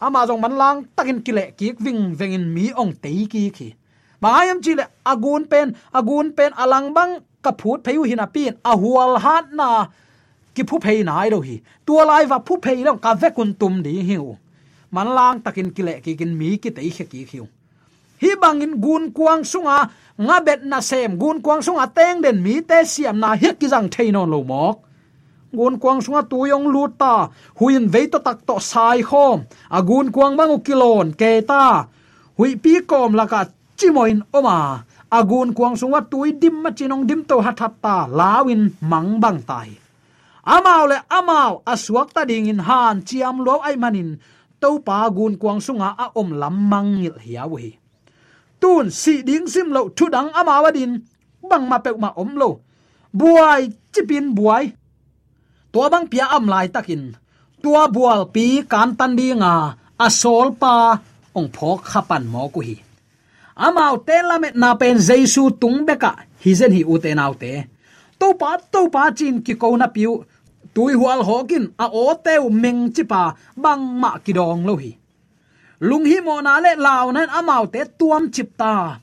ama 0.00 0.26
jong 0.28 0.40
man 0.40 0.54
lang 0.60 0.84
takin 0.96 1.18
kile 1.26 1.44
ki 1.58 1.72
wing 1.84 2.16
wengin 2.18 2.44
mi 2.54 2.72
ong 2.72 2.92
te 3.02 3.10
ki 3.32 3.50
khi 3.56 3.68
bangayam 4.20 4.58
chi 4.64 4.72
le 4.74 4.84
agun 5.12 5.42
pen 5.52 5.76
agun 5.92 6.32
pen 6.36 6.52
alang 6.62 6.94
bang, 6.96 7.20
ka 7.42 7.52
phut 7.60 7.78
pheu 7.84 8.02
hin 8.02 8.20
a 8.20 8.26
pin. 8.26 8.54
A 8.64 8.72
hual 8.76 9.18
hat 9.24 9.52
na, 9.52 9.68
ki 10.54 10.62
phu 10.68 10.80
phei 10.84 11.04
nai 11.04 11.30
do 11.30 11.40
hi. 11.40 11.56
Tua 11.86 12.04
lai 12.10 12.24
va 12.32 12.38
phu 12.46 12.58
phei 12.64 12.84
long 12.84 12.98
ka 12.98 13.14
ve 13.14 13.28
kun 13.36 13.54
tum 13.60 13.82
di 13.86 13.94
hiu. 14.08 14.36
Man 14.90 15.08
lang 15.18 15.40
takin 15.44 15.70
kile 15.76 15.94
ki 16.04 16.16
kin 16.20 16.32
mi 16.38 16.56
ki 16.62 16.70
te 16.76 16.90
khe 16.96 17.04
ki 17.12 17.26
hiu 17.32 17.46
hi 18.22 18.30
bangin 18.40 18.80
gun 18.80 19.12
kuang 19.16 19.44
sunga 19.44 19.78
nga 20.16 20.36
bet 20.40 20.64
na 20.64 20.80
sem. 20.80 21.20
Gun 21.20 21.44
kuang 21.44 21.60
sunga 21.60 21.86
teng 21.92 22.24
den 22.24 22.40
mi 22.40 22.64
te 22.64 22.84
siam 22.88 23.20
na 23.20 23.36
hit 23.36 23.60
ki 23.60 23.68
jang 23.68 23.88
theinon 23.92 24.32
lo 24.32 24.40
mok. 24.40 24.76
Gun 25.52 25.76
kuang 25.82 26.00
sunga 26.00 26.24
tu 26.30 26.48
yong 26.48 26.66
lu 26.72 26.84
ta 27.00 27.28
huin 27.60 27.84
ve 27.92 28.08
to 28.12 28.18
tak 28.26 28.38
to 28.48 28.56
sai 28.60 29.00
khom. 29.04 29.44
A 29.76 29.78
gun 29.88 30.08
kuang 30.14 30.34
mangu 30.38 30.58
kilon 30.66 31.12
ke 31.20 31.44
ta. 31.44 31.86
Hui 32.36 32.56
pi 32.62 32.80
kom 32.90 33.12
la 33.18 33.24
ka 33.28 33.40
chimoin 33.78 34.20
oma. 34.32 34.84
Agun 35.12 35.54
kuang 35.56 35.76
sunga 35.80 36.00
tui 36.10 36.32
dim 36.40 36.56
ma 36.64 36.70
chinong 36.76 37.04
dim 37.08 37.22
to 37.28 37.36
hathat 37.44 37.74
ta 37.84 37.96
lawin 38.18 38.62
mang 38.80 39.20
bang 39.22 39.40
tai. 39.48 39.70
Amao 40.46 40.84
le 40.90 40.98
amao 41.10 41.62
aswak 41.72 42.08
ta 42.14 42.22
ding 42.24 42.46
in 42.52 42.62
han, 42.68 43.02
chiam 43.02 43.36
lo 43.46 43.58
ai 43.66 43.76
manin. 43.76 44.18
To 44.60 44.80
pa 44.86 45.08
gun 45.16 45.34
kuang 45.40 45.60
sunga 45.60 45.88
a 46.04 46.06
om 46.20 46.28
lam 46.40 46.56
mang 46.70 46.88
ngil 46.96 47.16
hiawi 47.24 47.85
tun 48.62 48.86
si 49.00 49.14
ding 49.28 49.46
sim 49.52 49.68
lo 49.76 49.82
thu 49.96 50.04
dang 50.14 50.30
ama 50.38 50.54
wadin 50.64 50.92
bang 51.50 51.64
ma 51.70 51.78
pe 51.84 51.90
ma 52.02 52.10
om 52.22 52.30
lo. 52.40 52.50
Buai, 53.18 53.62
chipin 53.92 54.26
buai. 54.36 54.64
To 55.72 55.88
bang 55.92 56.06
pia 56.12 56.26
am 56.36 56.44
lai 56.52 56.66
takin. 56.74 57.02
Tua 57.62 57.82
bual 57.94 58.20
pi 58.34 58.46
kan 58.72 58.90
tan 58.98 59.12
di 59.18 59.28
nga 59.40 59.54
asol 60.06 60.48
pa, 60.60 60.74
ong 61.38 61.48
phok 61.56 61.80
khapan 61.90 62.24
mo 62.32 62.42
ku 62.54 62.60
hi. 62.66 62.76
Amau 63.66 63.94
te 64.06 64.16
lamet 64.28 64.54
na 64.62 64.76
pen 64.80 64.96
jesu 65.06 65.42
tung 65.60 65.78
hizen 65.88 66.16
hi 66.42 66.50
zen 66.58 66.72
hi 66.76 66.82
ute 66.92 67.10
nau 67.16 67.32
te. 67.42 67.52
To 68.20 68.28
pa 68.40 68.50
to 68.72 68.80
pa 68.94 69.02
chin 69.16 69.40
ki 69.44 69.54
ko 69.62 69.68
na 69.76 69.88
piu. 69.94 70.12
Tui 70.74 70.92
hual 71.00 71.20
hokin 71.28 71.64
a 71.84 71.86
o 71.88 72.12
teu 72.24 72.44
meng 72.62 72.92
chipa 72.94 73.22
bang 73.56 73.82
ma 74.00 74.10
ki 74.24 74.32
dong 74.38 74.62
lo 74.68 74.74
hi 74.82 74.92
lung 75.80 76.04
hi 76.04 76.20
mo 76.20 76.40
na 76.40 76.60
le 76.64 76.72
law 76.86 77.10
nan 77.16 77.28
amau 77.38 77.64
te 77.72 77.80
tuam 77.98 78.30
chip 78.34 78.56
ta. 78.60 79.00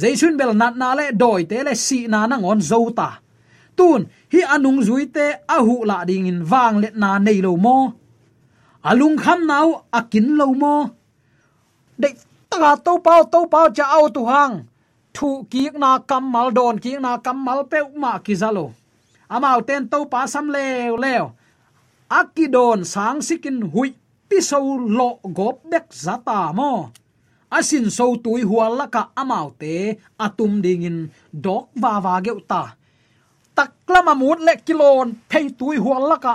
Jaisun 0.00 0.36
bel 0.38 0.52
nat 0.60 0.74
na 0.76 0.94
le 0.98 1.04
doi 1.12 1.42
te 1.50 1.62
le 1.66 1.74
si 1.86 1.98
na 2.12 2.26
na 2.26 2.36
ngon 2.36 2.60
zo 2.70 2.80
ta. 2.98 3.08
Tun, 3.76 4.00
hi 4.32 4.40
anung 4.54 4.80
zui 4.86 5.04
te 5.16 5.26
a 5.54 5.56
hu 5.66 5.84
la 5.90 5.98
ding 6.08 6.26
in 6.26 6.40
wang 6.50 6.76
le 6.82 6.88
na 7.02 7.10
nei 7.18 7.40
lo 7.46 7.52
mo. 7.56 7.78
Alung 8.90 9.16
kham 9.22 9.40
nau 9.50 9.68
akin 9.98 10.28
lo 10.40 10.46
mo. 10.62 10.76
De 12.00 12.08
ta 12.50 12.76
to 12.84 12.92
pao 13.06 13.22
to 13.32 13.40
pao 13.52 13.66
cha 13.76 13.84
au 13.96 14.06
tu 14.14 14.22
hang. 14.32 14.56
Thu 15.16 15.28
kiek 15.50 15.74
na 15.82 15.90
kam 15.98 16.24
mal, 16.32 16.48
don 16.56 16.76
kiek 16.84 17.00
na 17.00 17.12
kam 17.24 17.38
mal 17.46 17.60
pe 17.70 17.78
ma 18.02 18.18
ki 18.24 18.34
zalo 18.42 18.66
amau 19.34 19.60
ten 19.66 19.88
to 19.88 20.04
pa 20.12 20.26
sam 20.26 20.46
lew 20.54 20.94
lew 21.04 21.24
akidon 22.18 22.80
sang 22.92 23.18
sikin 23.28 23.58
hui 23.72 23.90
pi 24.28 24.36
so 24.50 24.58
lo 24.98 25.08
gop 25.36 25.56
bek 25.70 25.86
zata 26.04 26.38
mo 26.58 26.70
asin 27.56 27.86
so 27.96 28.06
tui 28.24 28.42
hual 28.50 28.72
laka 28.80 29.02
amao 29.20 29.48
te 29.60 29.72
atum 30.24 30.52
dingin 30.64 30.98
dok 31.44 31.64
wa 31.82 31.92
wa 32.04 32.14
geu 32.24 32.38
ta 32.50 32.62
taklama 33.56 34.14
mut 34.20 34.38
le 34.46 34.54
kilon 34.66 35.08
pei 35.30 35.46
tui 35.58 35.76
hual 35.84 36.04
laka 36.10 36.34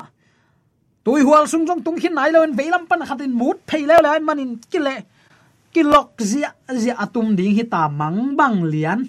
tui 1.05 1.21
hual 1.27 1.45
sung 1.51 1.65
jong 1.67 1.81
tung 1.85 1.97
hin 2.01 2.13
nai 2.17 2.29
len 2.33 2.51
veilam 2.59 2.83
pan 2.89 3.01
khatin 3.09 3.33
mut 3.41 3.57
pei 3.69 3.83
le 3.89 3.95
le 4.05 4.11
manin 4.27 4.51
kile 4.71 4.95
kilok 5.73 6.09
zia 6.29 6.49
zia 6.81 6.93
atum 7.03 7.27
à 7.31 7.35
ding 7.37 7.53
hi 7.57 7.63
ta 7.73 7.81
mang 7.99 8.19
bang 8.39 8.57
lian 8.71 8.99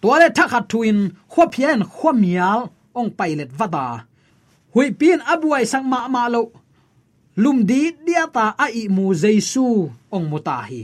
tua 0.00 0.14
le 0.20 0.28
thakha 0.36 0.60
thuin 0.70 0.98
khwa 1.32 1.44
phian 1.52 1.80
khwa 1.94 2.12
mial 2.22 2.60
ong 2.98 3.10
pilot 3.18 3.50
vada 3.58 3.86
hui 4.72 4.86
pin 5.00 5.18
abuai 5.32 5.64
sang 5.72 5.86
ma 5.92 5.98
ma 6.14 6.22
lo 6.34 6.42
lum 7.36 7.64
di 7.64 7.92
dia 8.04 8.24
ta 8.28 8.54
a 8.64 8.66
i 8.68 8.88
mu 8.88 9.14
jesu 9.14 9.88
ong 10.12 10.26
muta 10.30 10.58
hi 10.68 10.82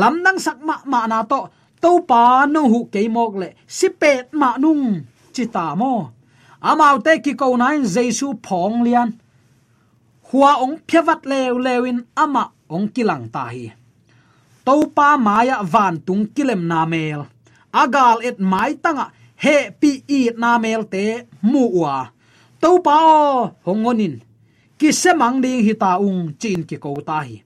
lam 0.00 0.22
nang 0.24 0.38
sak 0.38 0.58
ma 0.62 0.76
ma 0.86 1.06
na 1.10 1.22
to 1.22 1.40
to 1.80 2.02
pa 2.08 2.46
no 2.50 2.66
hu 2.72 2.80
ke 2.92 3.00
mok 3.16 3.32
le, 3.40 3.48
si 3.66 3.88
pet 4.00 4.34
ma 4.40 4.50
nung 4.58 5.04
chita 5.34 5.76
mo. 5.76 5.92
Amau 6.70 6.96
te 7.04 7.12
ki 7.24 7.32
ko 7.40 7.54
nain 7.60 7.84
jesu 7.84 8.34
phong 8.42 8.82
lian. 8.86 9.10
Hua 10.28 10.52
ong 10.64 10.82
phewat 10.88 11.22
lew 11.30 11.54
lewin 11.66 11.98
ama 12.16 12.44
ong 12.74 12.88
kilang 12.94 13.30
ta 13.34 13.44
hi. 13.54 13.70
To 14.66 14.74
pa 14.96 15.08
maya 15.14 15.62
van 15.62 16.02
tung 16.06 16.26
kilem 16.34 16.66
na 16.66 16.82
mel. 16.92 17.20
Agal 17.70 18.18
et 18.28 18.38
mai 18.40 18.74
tanga, 18.82 19.06
he 19.44 19.70
pi 19.80 20.02
i 20.18 20.20
na 20.34 20.58
mel 20.58 20.82
te 20.92 21.04
mu 21.50 21.64
wa 21.80 22.10
to 22.62 22.70
pa 22.86 22.96
hongonin 23.66 24.25
ki 24.78 24.90
semang 25.02 25.36
ding 25.44 25.60
hi 25.66 25.74
ta 25.82 25.90
ung 26.06 26.20
chin 26.40 26.60
ki 26.68 26.76
ko 26.84 26.90
ta 27.08 27.18
hi 27.26 27.36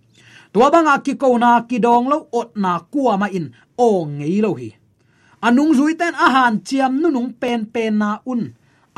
tua 0.52 0.66
banga 0.74 0.94
ki 1.06 1.14
ko 1.22 1.28
na 1.42 1.50
ki 1.68 1.78
dong 1.86 2.06
lo 2.12 2.18
ot 2.40 2.50
na 2.62 2.72
kuwa 2.92 3.14
ma 3.22 3.28
in 3.38 3.46
o 3.86 3.88
ngei 4.18 4.38
lo 4.44 4.50
hi 4.60 4.70
anung 5.46 5.72
zui 5.78 5.92
ten 6.00 6.14
ahan 6.26 6.54
chiam 6.66 6.92
nu 7.00 7.08
nung 7.16 7.30
pen 7.40 7.60
pen 7.74 7.92
na 8.02 8.10
un 8.32 8.42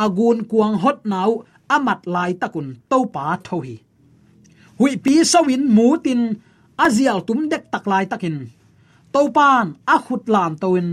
agun 0.04 0.38
kuang 0.50 0.74
hot 0.82 0.98
nau 1.12 1.32
amat 1.74 2.00
lai 2.14 2.32
takun 2.40 2.68
to 2.90 2.98
pa 3.14 3.24
tho 3.46 3.56
hi 3.66 3.76
hui 4.78 4.92
pi 5.04 5.14
sawin 5.32 5.64
mu 5.76 5.88
tin 6.04 6.20
azial 6.84 7.18
tum 7.26 7.40
dek 7.52 7.64
taklai 7.72 8.04
takin 8.10 8.36
topan 9.12 9.66
a 9.94 9.96
khut 10.04 10.24
lam 10.34 10.52
toin 10.62 10.88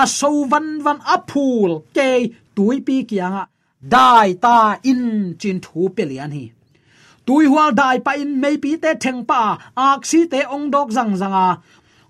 a 0.00 0.02
so 0.18 0.30
van 0.50 0.66
van 0.84 0.98
a 1.14 1.16
phul 1.30 1.72
ke 1.96 2.08
tui 2.56 2.76
pi 2.86 2.96
kianga 3.10 3.42
dai 3.94 4.28
ta 4.44 4.56
in 4.90 5.02
chin 5.40 5.58
thu 5.64 5.80
pelian 5.96 6.30
hi 6.36 6.44
tui 7.28 7.44
hual 7.52 7.70
dai 7.80 7.96
pa 8.06 8.12
in 8.22 8.32
mei 8.42 8.56
pi 8.62 8.70
te 8.82 8.90
theng 9.04 9.20
pa, 9.30 9.42
ak 9.88 10.00
si 10.10 10.20
te 10.32 10.40
ong 10.54 10.66
dok 10.74 10.88
zang 10.96 11.12
zanga 11.20 11.46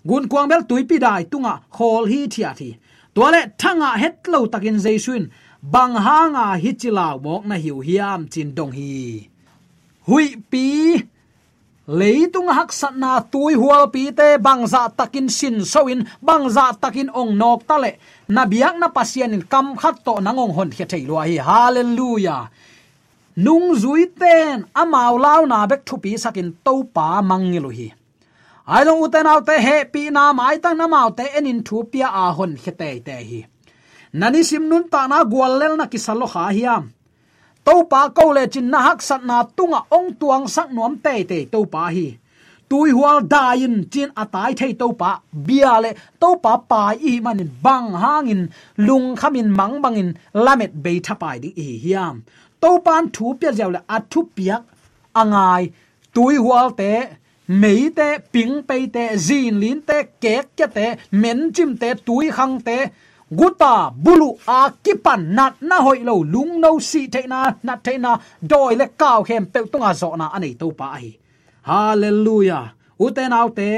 gun 0.09 0.25
kwang 0.31 0.47
bel 0.51 0.63
tui 0.69 0.83
pi 0.89 0.95
dai 1.05 1.21
tunga 1.31 1.53
khol 1.75 2.03
hi 2.11 2.19
thia 2.33 2.51
thi. 2.59 2.69
Toale 3.13 3.41
thanga 3.61 3.89
het 4.01 4.15
lo 4.31 4.39
takin 4.53 4.77
jaisun, 4.85 5.23
bang 5.73 5.95
hanga 6.05 6.45
hi 6.63 6.71
chilaw 6.81 7.15
mok 7.25 7.43
na 7.49 7.55
hiu 7.63 7.77
hiam 7.87 8.21
chin 8.31 8.49
dong 8.57 8.71
hi. 8.77 8.93
Hui 10.07 10.25
pi 10.51 10.67
leitung 11.99 12.49
hak 12.57 12.71
sat 12.79 12.95
na 13.01 13.11
tui 13.33 13.53
hual 13.61 13.83
pi 13.93 14.03
te 14.19 14.27
bangza 14.45 14.83
takin 14.99 15.27
sin 15.37 15.57
soin 15.73 15.99
bangza 16.27 16.65
takin 16.81 17.09
ong 17.19 17.31
nok 17.41 17.59
tale 17.69 17.91
na 18.35 18.41
biak 18.51 18.75
na 18.79 18.87
pasien 18.95 19.35
in 19.35 19.43
kam 19.51 19.67
khat 19.81 19.95
to 20.05 20.13
nangong 20.25 20.53
hon 20.57 20.69
khe 20.75 20.85
thei 20.91 21.03
lo 21.09 21.15
hi. 21.27 21.35
Hallelujah 21.49 22.43
nung 23.45 23.67
zui 23.81 24.03
ten 24.19 24.67
amau 24.81 25.15
lau 25.25 25.41
na 25.51 25.59
bek 25.71 25.81
thu 25.87 25.95
pi 26.03 26.11
sakin 26.23 26.49
to 26.65 26.73
pa 26.95 27.07
mangilu 27.29 27.71
hi. 27.77 27.87
Ai 28.73 28.83
long 28.87 29.01
uten 29.05 29.29
au 29.31 29.39
te 29.47 29.55
he, 29.65 29.77
pi 29.93 30.01
na 30.15 30.23
mai 30.39 30.55
tang 30.63 30.77
na 30.79 30.85
mau 30.93 31.09
te 31.17 31.25
enin 31.37 31.59
thu 31.67 31.77
pia 31.91 32.07
a 32.23 32.25
hon 32.37 32.53
khe 32.63 32.71
te 32.81 32.89
te 33.07 33.15
hi. 33.29 33.39
Nani 34.19 34.41
sim 34.49 34.63
nun 34.69 34.85
ta 34.93 35.01
na 35.11 35.17
gwal 35.31 35.53
lel 35.61 35.73
na 35.79 35.85
kisalo 35.91 36.27
kha 36.33 36.45
hiam 36.57 36.83
to 37.65 37.75
pa 37.91 38.01
ko 38.17 38.25
le 38.35 38.43
chin 38.53 38.67
na 38.71 38.79
hak 38.87 38.99
sat 39.07 39.21
na 39.29 39.37
tunga 39.57 39.79
ong 39.97 40.09
tuang 40.19 40.45
sak 40.55 40.69
nuam 40.75 40.93
te 41.05 41.13
te 41.29 41.37
to 41.53 41.59
pa 41.73 41.83
hi. 41.95 42.07
Tui 42.69 42.89
hual 42.97 43.17
dain 43.33 43.75
chin 43.93 44.09
atai 44.21 44.51
thei 44.59 44.73
to 44.81 44.87
pa, 45.01 45.11
bia 45.47 45.73
le 45.83 45.91
to 46.21 46.29
pa 46.43 46.53
pa 46.69 46.81
i 47.11 47.13
manin 47.25 47.51
bang 47.65 47.89
hangin, 48.03 48.41
lung 48.87 49.07
khamin 49.19 49.49
mang 49.59 49.75
bangin, 49.83 50.09
lamet 50.45 50.71
be 50.83 50.93
thapai 51.05 51.35
di 51.43 51.49
hi 51.57 51.67
hiam 51.83 52.15
to 52.61 52.71
pan 52.85 53.09
thu 53.15 53.33
pia 53.39 53.51
jaw 53.59 53.69
le 53.75 53.81
athu 53.97 54.21
piak 54.35 54.63
angai, 55.21 55.63
tui 56.13 56.35
hual 56.43 56.69
te, 56.79 56.91
mei 57.61 57.89
te, 57.97 58.09
ping 58.33 58.55
pe 58.67 58.87
te, 58.95 59.05
zin 59.27 59.59
lin 59.61 59.79
te, 59.89 59.97
kek 60.23 60.55
ke 60.57 60.67
te, 60.77 60.87
men 61.11 61.39
chim 61.55 61.77
te, 61.81 61.93
tui 62.07 62.31
khang 62.37 62.57
te. 62.67 62.79
Guta, 63.39 63.73
bulu, 64.03 64.29
a, 64.47 64.59
kipan, 64.83 65.21
nat, 65.37 65.61
na 65.61 65.77
hoi 65.85 65.99
lo, 66.07 66.15
lung 66.33 66.53
no, 66.63 66.71
si 66.79 67.07
te 67.13 67.21
na 67.31 67.39
na 67.63 67.75
te 67.85 67.97
na, 67.97 68.17
doi 68.41 68.75
le 68.75 68.87
kaw 69.01 69.23
hem 69.29 69.45
pe 69.53 69.59
tunga 69.71 69.93
zo 69.93 70.15
na, 70.17 70.31
anei 70.35 70.55
to 70.61 70.71
pa 70.79 70.93
hi 70.97 71.11
hallelujah 71.69 72.73
uten 72.99 73.33
autte 73.33 73.69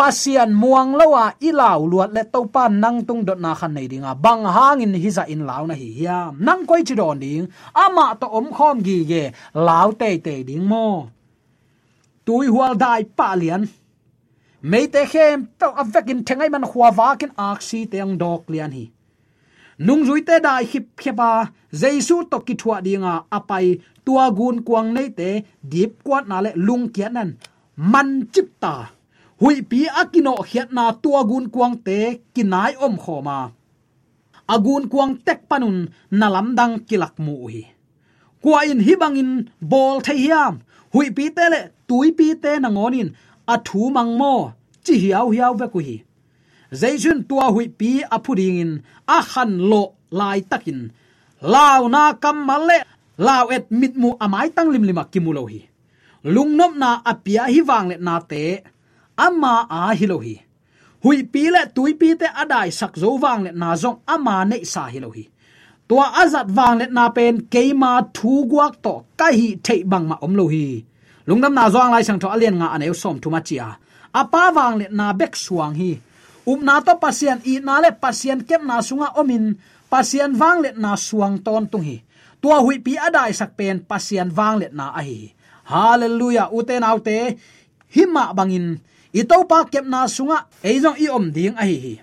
pasian 0.00 0.56
muang 0.56 0.96
lawa 0.96 1.36
ilaw 1.44 1.84
luat 1.84 2.10
le 2.16 2.24
to 2.32 2.48
pan, 2.54 2.72
nang 2.80 3.04
tung 3.04 3.20
dot 3.28 3.36
na 3.44 3.52
khan 3.52 3.72
nei 3.76 3.84
dinga 3.92 4.12
bang 4.24 4.48
hangin 4.56 4.96
hiza 4.96 5.24
in 5.28 5.44
law 5.48 5.62
na 5.68 5.74
hi 5.80 5.88
hiam. 5.98 6.40
Nang 6.46 6.64
koi 6.68 6.80
chi 6.88 6.94
don 7.00 7.20
ding, 7.20 7.44
ama 7.84 8.06
to 8.20 8.26
om 8.38 8.46
khom 8.56 8.76
gi 8.86 8.98
ge 9.10 9.22
law 9.68 9.88
te 10.00 10.08
te 10.24 10.34
ding 10.48 10.64
mo. 10.72 10.86
Tui 12.24 12.46
hual 12.54 12.72
dai 12.82 13.02
pa 13.18 13.28
lian. 13.40 13.62
Mei 14.70 14.86
te 14.94 15.02
khem 15.12 15.36
pe 15.58 15.66
avekin 15.82 16.20
thengai 16.26 16.48
man 16.54 16.64
khwa 16.70 16.88
wa 16.98 17.08
kin 17.20 17.32
aksi 17.48 17.80
teng 17.92 18.12
dok 18.22 18.42
lian 18.52 18.72
hi. 18.76 18.84
Nung 19.86 20.02
zui 20.08 20.20
te 20.28 20.36
dai 20.46 20.62
khip 20.70 20.86
khepa 21.00 21.30
jaisu 21.80 22.16
to 22.30 22.38
ki 22.46 22.54
thua 22.60 22.76
dinga 22.86 23.14
apai 23.36 23.66
tua 24.04 24.24
gun 24.38 24.56
kuang 24.66 24.88
nei 24.96 25.08
te 25.18 25.30
dip 25.72 25.92
kwat 26.04 26.24
na 26.30 26.36
le 26.44 26.50
lung 26.66 26.84
kian 26.94 27.12
nan. 27.16 27.30
Man 27.92 28.08
chip 28.32 28.48
ta 28.64 28.74
hui 29.40 29.56
pi 29.70 29.80
akino 30.00 30.34
khiat 30.48 30.68
na 30.76 30.84
tua 31.02 31.20
gun 31.30 31.46
kuang 31.54 31.76
te 31.86 31.98
kinai 32.34 32.72
om 32.86 32.94
khoma. 33.02 33.38
Agun 34.54 34.84
kuang 34.92 35.12
tek 35.26 35.40
panun 35.48 35.78
nalam 36.20 36.48
dang 36.58 36.74
kilak 36.88 37.14
mu 37.24 37.34
hi 37.52 37.62
kwa 38.42 38.58
in 38.70 38.80
hibangin 38.86 39.32
bol 39.70 39.96
thei 40.06 40.18
hiam. 40.24 40.54
Hui 40.92 41.06
pi 41.16 41.24
te 41.36 41.44
le, 41.52 41.60
tui 41.88 42.08
pi 42.18 42.26
te 42.42 42.52
na 42.62 42.68
ngonin. 42.68 43.08
A 43.52 43.54
thu 43.66 43.90
mang 43.96 44.12
mo, 44.20 44.34
chi 44.84 44.94
hiao 45.02 45.28
hiao 45.34 45.54
ve 45.60 45.66
ku 45.72 45.78
hi 45.86 45.96
zaijun 46.80 47.20
tua 47.28 47.46
hui 47.54 47.66
pi 47.78 47.90
a 48.14 48.18
phuding 48.24 48.58
in 48.62 48.72
a 49.16 49.18
khan 49.30 49.52
lo 49.70 49.82
lai 50.18 50.40
takin. 50.50 50.80
Lao 51.52 51.88
na 51.94 52.02
kam 52.22 52.38
male 52.48 52.78
lao 53.18 53.46
et 53.56 53.66
mit 53.70 53.94
mu 53.96 54.10
amai 54.24 54.48
tang 54.56 54.70
lim 54.72 54.84
lima 54.88 55.04
kimulo 55.12 55.42
hi 55.52 55.60
lungnop 56.34 56.72
na 56.82 56.90
apia 57.10 57.44
hi 57.52 57.60
wang 57.68 57.86
le 57.90 57.96
na 58.06 58.14
te 58.30 58.42
ama 59.26 59.54
a 59.68 59.92
hilohi. 59.98 60.36
Hui 61.04 61.18
pi 61.32 61.42
le 61.54 61.62
tui 61.74 61.92
pi 62.00 62.08
te 62.20 62.28
adai 62.42 62.68
sak 62.78 62.92
zo 63.02 63.10
wang 63.22 63.40
le 63.46 63.50
na 63.60 63.68
zong 63.82 63.98
ama 64.14 64.44
nei 64.50 64.64
sa 64.72 64.82
hilohi. 64.92 65.24
Tua 65.88 66.06
azat 66.22 66.48
wang 66.56 66.76
le 66.80 66.86
na 66.96 67.04
pen 67.16 67.34
keima 67.52 67.92
thu 68.16 68.32
guak 68.50 68.74
to 68.84 68.94
kai 69.20 69.34
hi 69.40 69.48
thei 69.66 69.80
bang 69.90 70.06
ma 70.10 70.16
om 70.24 70.32
lohi. 70.38 70.66
Lungnam 71.28 71.54
na 71.58 71.64
zong 71.74 71.90
lai 71.94 72.04
sang 72.06 72.20
tho 72.22 72.28
alien 72.34 72.56
nga 72.60 72.68
aneu 72.74 72.94
som 73.02 73.16
thu 73.22 73.28
ma 73.34 73.40
chia. 73.48 73.68
Apa 74.20 74.42
wang 74.56 74.74
le 74.80 74.86
na 74.98 75.06
bek 75.20 75.34
suang 75.44 75.74
hi. 75.80 75.92
Um 76.50 76.60
na 76.66 76.80
to 76.86 76.94
pasien, 77.02 77.38
i 77.52 77.60
na 77.66 77.74
le 77.84 77.90
pasien 78.02 78.40
kem 78.48 78.62
na 78.66 78.80
sunga 78.82 79.08
omin, 79.20 79.44
pasien 79.92 80.32
wang 80.40 80.58
le 80.64 80.70
na 80.82 80.96
suang 80.96 81.36
ton 81.44 81.64
tung 81.70 81.84
hi. 81.88 81.96
Tua 82.40 82.58
hui 82.64 82.80
pi 82.84 82.92
adai 82.96 83.30
sak 83.36 83.50
pen 83.58 83.84
pasien 83.90 84.28
wang 84.38 84.56
le 84.60 84.66
na 84.72 84.86
a 84.96 85.02
hi. 85.04 85.30
Hallelujah, 85.70 86.48
uten 86.50 86.82
autte 86.82 87.38
hima 87.94 88.24
bangin 88.34 88.80
i 89.12 89.22
to 89.26 89.44
pa 89.50 89.64
kep 89.64 89.86
na 89.86 90.06
sunga, 90.06 90.46
eizong 90.62 90.98
i 90.98 91.06
om 91.08 91.30
ding 91.34 91.56
a 91.58 91.64
hi 91.66 91.76
hi. 91.84 91.94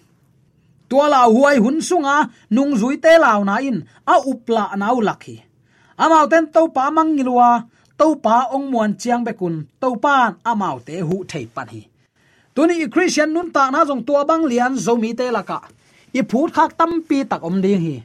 Tua 0.88 1.08
la 1.12 1.26
huai 1.28 1.58
hun 1.60 1.82
sunga, 1.82 2.30
nung 2.50 2.76
zui 2.80 2.96
te 3.04 3.18
law 3.20 3.44
na 3.44 3.60
in, 3.60 3.84
a 4.06 4.16
upla 4.24 4.72
nau 4.80 5.00
lakhi 5.02 5.48
amau 5.98 6.26
ten 6.30 6.46
to 6.54 6.70
pa 6.70 6.94
mangilwa 6.94 7.66
to 7.98 8.16
pa 8.22 8.54
ong 8.54 8.70
muan 8.72 8.94
chiang 9.02 9.26
bekun 9.26 9.66
to 9.82 9.98
pan 9.98 10.38
amau 10.46 10.78
te 10.88 11.02
hu 11.02 11.26
thei 11.30 11.46
pan 11.56 11.68
hi. 11.74 11.82
Tuni 12.54 12.86
i 12.86 12.88
christian 12.94 13.34
nun 13.34 13.50
ta 13.56 13.70
na 13.74 13.86
jong 13.86 14.06
tua 14.08 14.22
bang 14.30 14.46
lian 14.46 14.74
zo 14.78 14.94
mi 14.96 15.14
te 15.14 15.26
laka. 15.34 15.60
I 16.14 16.22
phut 16.30 16.54
khak 16.56 16.78
tam 16.78 16.92
pi 17.08 17.18
tak 17.30 17.42
om 17.44 17.62
ding 17.62 17.82
hi. 17.82 17.96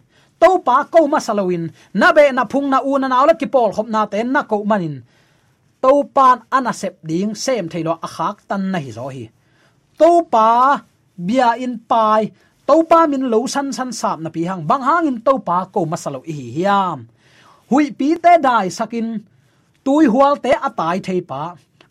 To 0.40 0.58
pa 0.66 0.84
ko 0.92 1.06
ma 1.12 1.20
salawin 1.26 1.64
na 2.00 2.12
be 2.16 2.24
na 2.32 2.44
phung 2.50 2.68
na 2.72 2.78
u 2.80 2.98
na 2.98 3.06
naw 3.08 3.24
la 3.28 3.34
ki 3.40 3.46
pol 3.54 3.70
khop 3.76 3.88
na 3.94 4.06
te 4.12 4.24
na 4.24 4.42
ko 4.50 4.64
manin 4.64 5.04
to 5.82 5.92
pan 6.14 6.38
anasep 6.56 6.94
ding 7.02 7.34
sem 7.34 7.66
thailo 7.72 7.98
akhak 8.06 8.46
tan 8.48 8.70
na 8.72 8.78
hi 8.78 8.90
zo 8.94 9.06
hi. 9.10 9.26
To 9.98 10.10
pa 10.32 10.78
bia 11.26 11.48
in 11.64 11.74
pai 11.90 12.30
to 12.68 12.76
pa 12.90 13.00
min 13.10 13.26
lo 13.32 13.40
san 13.54 13.68
san 13.76 13.90
sap 14.00 14.18
na 14.22 14.30
pi 14.34 14.42
hang. 14.48 14.62
Bang 14.70 14.84
hang 14.88 15.06
in 15.10 15.18
to 15.26 15.34
pa 15.48 15.66
ko 15.74 15.80
masalo 15.92 16.20
hi 16.22 16.46
hiam. 16.56 16.98
Hui 17.70 17.90
pi 17.98 18.08
te 18.24 18.32
dai 18.46 18.66
sakin, 18.78 19.06
tui 19.84 20.04
hual 20.12 20.34
te 20.44 20.52
atai 20.68 20.96
thei 21.06 21.20
pa. 21.30 21.42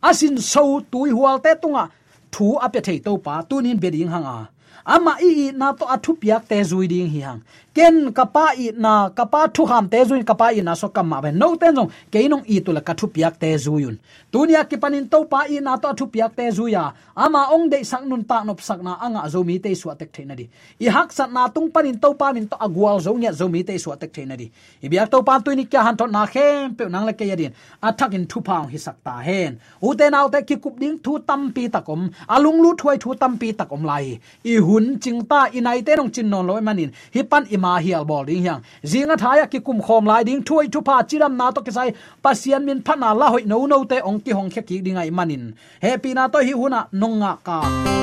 Asin 0.10 0.36
so 0.52 0.64
tui 0.92 1.10
hual 1.18 1.38
te 1.44 1.52
tunga, 1.62 1.86
thu 2.34 2.48
ape 2.66 2.80
thei 2.88 3.00
to 3.06 3.14
pa 3.26 3.34
tunin 3.50 3.78
beding 3.84 4.12
hanga. 4.14 4.38
Ama 4.86 5.14
i 5.22 5.52
na 5.60 5.68
to 5.80 5.86
athu 5.86 6.12
piak 6.22 6.44
te 6.50 6.58
zui 6.72 6.88
ding 6.94 7.10
hi 7.14 7.22
hang 7.28 7.42
ken 7.76 8.12
kapa 8.14 8.46
i 8.58 8.72
na 8.76 9.10
kapa 9.10 9.48
thu 9.56 9.66
ham 9.66 9.88
te 9.92 10.00
zuin 10.10 10.24
kapa 10.30 10.48
i 10.60 10.62
na 10.62 10.74
so 10.76 10.88
kam 10.96 11.08
ma 11.12 11.22
ben 11.22 11.38
no 11.42 11.56
ten 11.56 11.76
jong 11.76 11.92
ke 12.12 12.28
nong 12.32 12.44
i 12.54 12.60
tu 12.66 12.72
la 12.72 12.82
ka 12.88 12.94
thu 13.00 13.08
piak 13.16 13.40
te 13.42 13.50
zuyun 13.66 13.96
tunia 14.32 14.62
ki 14.70 14.78
panin 14.84 15.08
to 15.12 15.24
pa 15.32 15.40
i 15.50 15.60
na 15.60 15.78
to 15.84 15.90
thu 15.98 16.06
piak 16.14 16.36
te 16.36 16.46
zuya 16.58 16.84
ama 17.16 17.42
ong 17.52 17.70
de 17.70 17.84
sang 17.84 18.08
nun 18.10 18.24
ta 18.24 18.44
nop 18.44 18.62
sak 18.62 18.80
na 18.84 18.96
anga 19.06 19.28
zo 19.30 19.44
mi 19.44 19.60
te 19.60 19.76
su 19.76 19.90
tek 20.00 20.10
thein 20.16 20.34
di. 20.36 20.46
I 20.80 20.88
hak 20.96 21.12
sat 21.12 21.30
na 21.32 21.48
tung 21.48 21.70
panin 21.72 22.00
to 22.00 22.14
pa 22.14 22.32
min 22.34 22.48
to 22.48 22.56
agwal 22.56 23.00
zo 23.06 23.14
nya 23.14 23.32
zo 23.40 23.48
mi 23.48 23.64
te 23.64 23.78
su 23.78 23.92
tek 24.00 24.12
thein 24.16 24.34
di. 24.42 24.48
I 24.82 24.88
biak 24.90 25.12
to 25.12 25.22
pa 25.24 25.40
tu 25.40 25.56
ni 25.56 25.66
kya 25.66 25.84
han 25.86 25.98
to 25.98 26.08
na 26.08 26.26
khem 26.26 26.76
pe 26.76 26.86
nang 26.90 27.06
le 27.06 27.14
ke 27.14 27.26
yadin 27.32 27.54
athak 27.84 28.14
in 28.14 28.26
thu 28.32 28.42
paung 28.42 28.68
hi 28.74 28.78
sak 28.78 28.98
ta 29.04 29.20
hen. 29.28 29.60
U 29.82 29.94
te 30.00 30.10
nau 30.10 30.30
te 30.34 30.42
ki 30.42 30.56
kup 30.64 30.80
ding 30.80 30.98
thu 31.04 31.20
tam 31.20 31.52
pi 31.56 31.68
takom 31.76 32.10
alung 32.36 32.60
lu 32.64 32.72
thuai 32.80 32.98
thu 33.04 33.16
tam 33.22 33.38
pi 33.38 33.52
takom 33.52 33.84
lai. 33.84 34.20
I 34.44 34.56
hun 34.66 35.00
ching 35.04 35.22
ta 35.32 35.50
inai 35.58 35.80
te 35.86 35.96
nong 35.96 36.12
chin 36.12 36.30
non 36.30 36.48
loi 36.48 36.62
manin 36.62 36.92
hi 37.14 37.22
pan 37.32 37.44
i 37.54 37.58
ma 37.64 37.74
hial 37.84 38.04
bol 38.10 38.24
ding 38.30 38.46
yang 38.50 38.62
zinga 38.92 39.16
thaya 39.24 39.46
ki 39.52 39.60
kum 39.68 39.80
khom 39.86 40.06
lai 40.12 40.24
ding. 40.24 40.42
Thui 40.48 40.68
thu 40.74 40.82
pa 40.82 40.96
chiram 41.10 41.34
na 41.40 41.52
to 41.52 41.62
kisai 41.68 41.90
pasian 42.24 42.66
min 42.66 42.82
phana 42.88 43.10
la 43.20 43.28
hoi 43.34 43.44
no 43.52 43.66
no 43.72 43.84
te 43.92 43.98
ong 44.10 44.20
ki 44.26 44.32
hong 44.38 44.50
khe 44.54 44.62
ki 44.70 44.82
dingai 44.86 45.10
manin. 45.18 45.44
Happy 45.86 46.14
na 46.18 46.28
to 46.34 46.40
hi 46.48 46.54
huna 46.62 46.82
nonga 47.02 47.32
ka. 47.48 47.60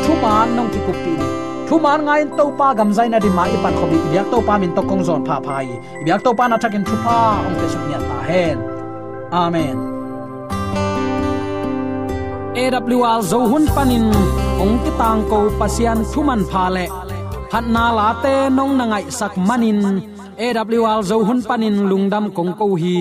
Thu 0.06 0.12
man 0.22 0.56
nong 0.56 0.70
ki 0.72 0.80
kupi 0.86 1.12
ni 1.20 1.28
thu 1.68 1.76
man 1.84 2.00
ngai 2.06 2.22
to 2.38 2.44
pa 2.58 2.68
gam 2.78 2.90
zai 2.96 3.08
na 3.12 3.18
di 3.24 3.30
mai 3.38 3.52
pan 3.62 3.74
khobi. 3.78 3.98
Biak 4.12 4.26
to 4.32 4.38
pa 4.48 4.54
min 4.62 4.72
to 4.76 4.82
kong 4.90 5.02
zon 5.08 5.20
pha 5.28 5.36
phai. 5.46 5.66
Biak 6.04 6.20
to 6.24 6.30
pa 6.38 6.44
na 6.48 6.56
thakin 6.62 6.84
thu 6.88 6.96
pa 7.04 7.18
ong 7.46 7.56
ke 7.60 7.66
suk 7.72 7.84
nya 7.90 7.98
ta 8.08 8.18
hen. 8.30 8.58
Amen. 9.42 9.76
AWR 12.62 13.20
zo 13.30 13.40
hun 13.50 13.64
panin 13.74 14.06
ong 14.64 14.74
ki 14.84 14.92
tang 15.00 15.20
ko 15.30 15.38
pasian 15.60 15.98
thuman 16.10 16.42
pha 16.50 16.64
le 16.76 17.07
phat 17.50 17.64
na 17.74 17.84
la 17.98 18.08
te 18.22 18.34
nong 18.56 18.74
na 18.78 18.84
ngai 18.90 19.06
sak 19.18 19.34
manin. 19.48 19.80
Awl 20.38 21.02
zo 21.08 21.16
hun 21.26 21.40
panin 21.48 21.76
lungdam 21.90 22.24
kong 22.36 22.52
ko 22.58 22.66
hi. 22.82 22.98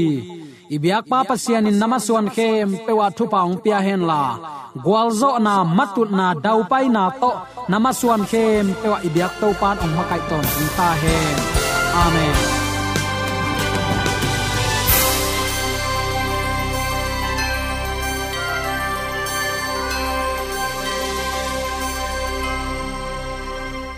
Ibyak 0.76 1.06
pa 1.10 1.20
pasian 1.30 1.70
in 1.70 1.80
namaswan 1.80 2.28
khem 2.36 2.70
pewa 2.86 3.08
thu 3.18 3.24
paung 3.34 3.56
pia 3.64 3.80
hen 3.88 4.02
la. 4.10 4.24
Gwalzo 4.84 5.32
na 5.46 5.54
matut 5.78 6.10
na 6.20 6.28
dau 6.46 6.60
pai 6.72 6.86
na 6.96 7.04
to 7.22 7.32
namaswan 7.72 8.24
khem 8.32 8.66
pewa 8.82 8.98
ibyak 9.08 9.34
to 9.40 9.48
pan 9.62 9.78
ong 9.84 9.94
makai 9.98 10.22
ton 10.30 10.46
ta 10.78 10.90
hen. 11.02 11.38
Amen. 12.04 12.57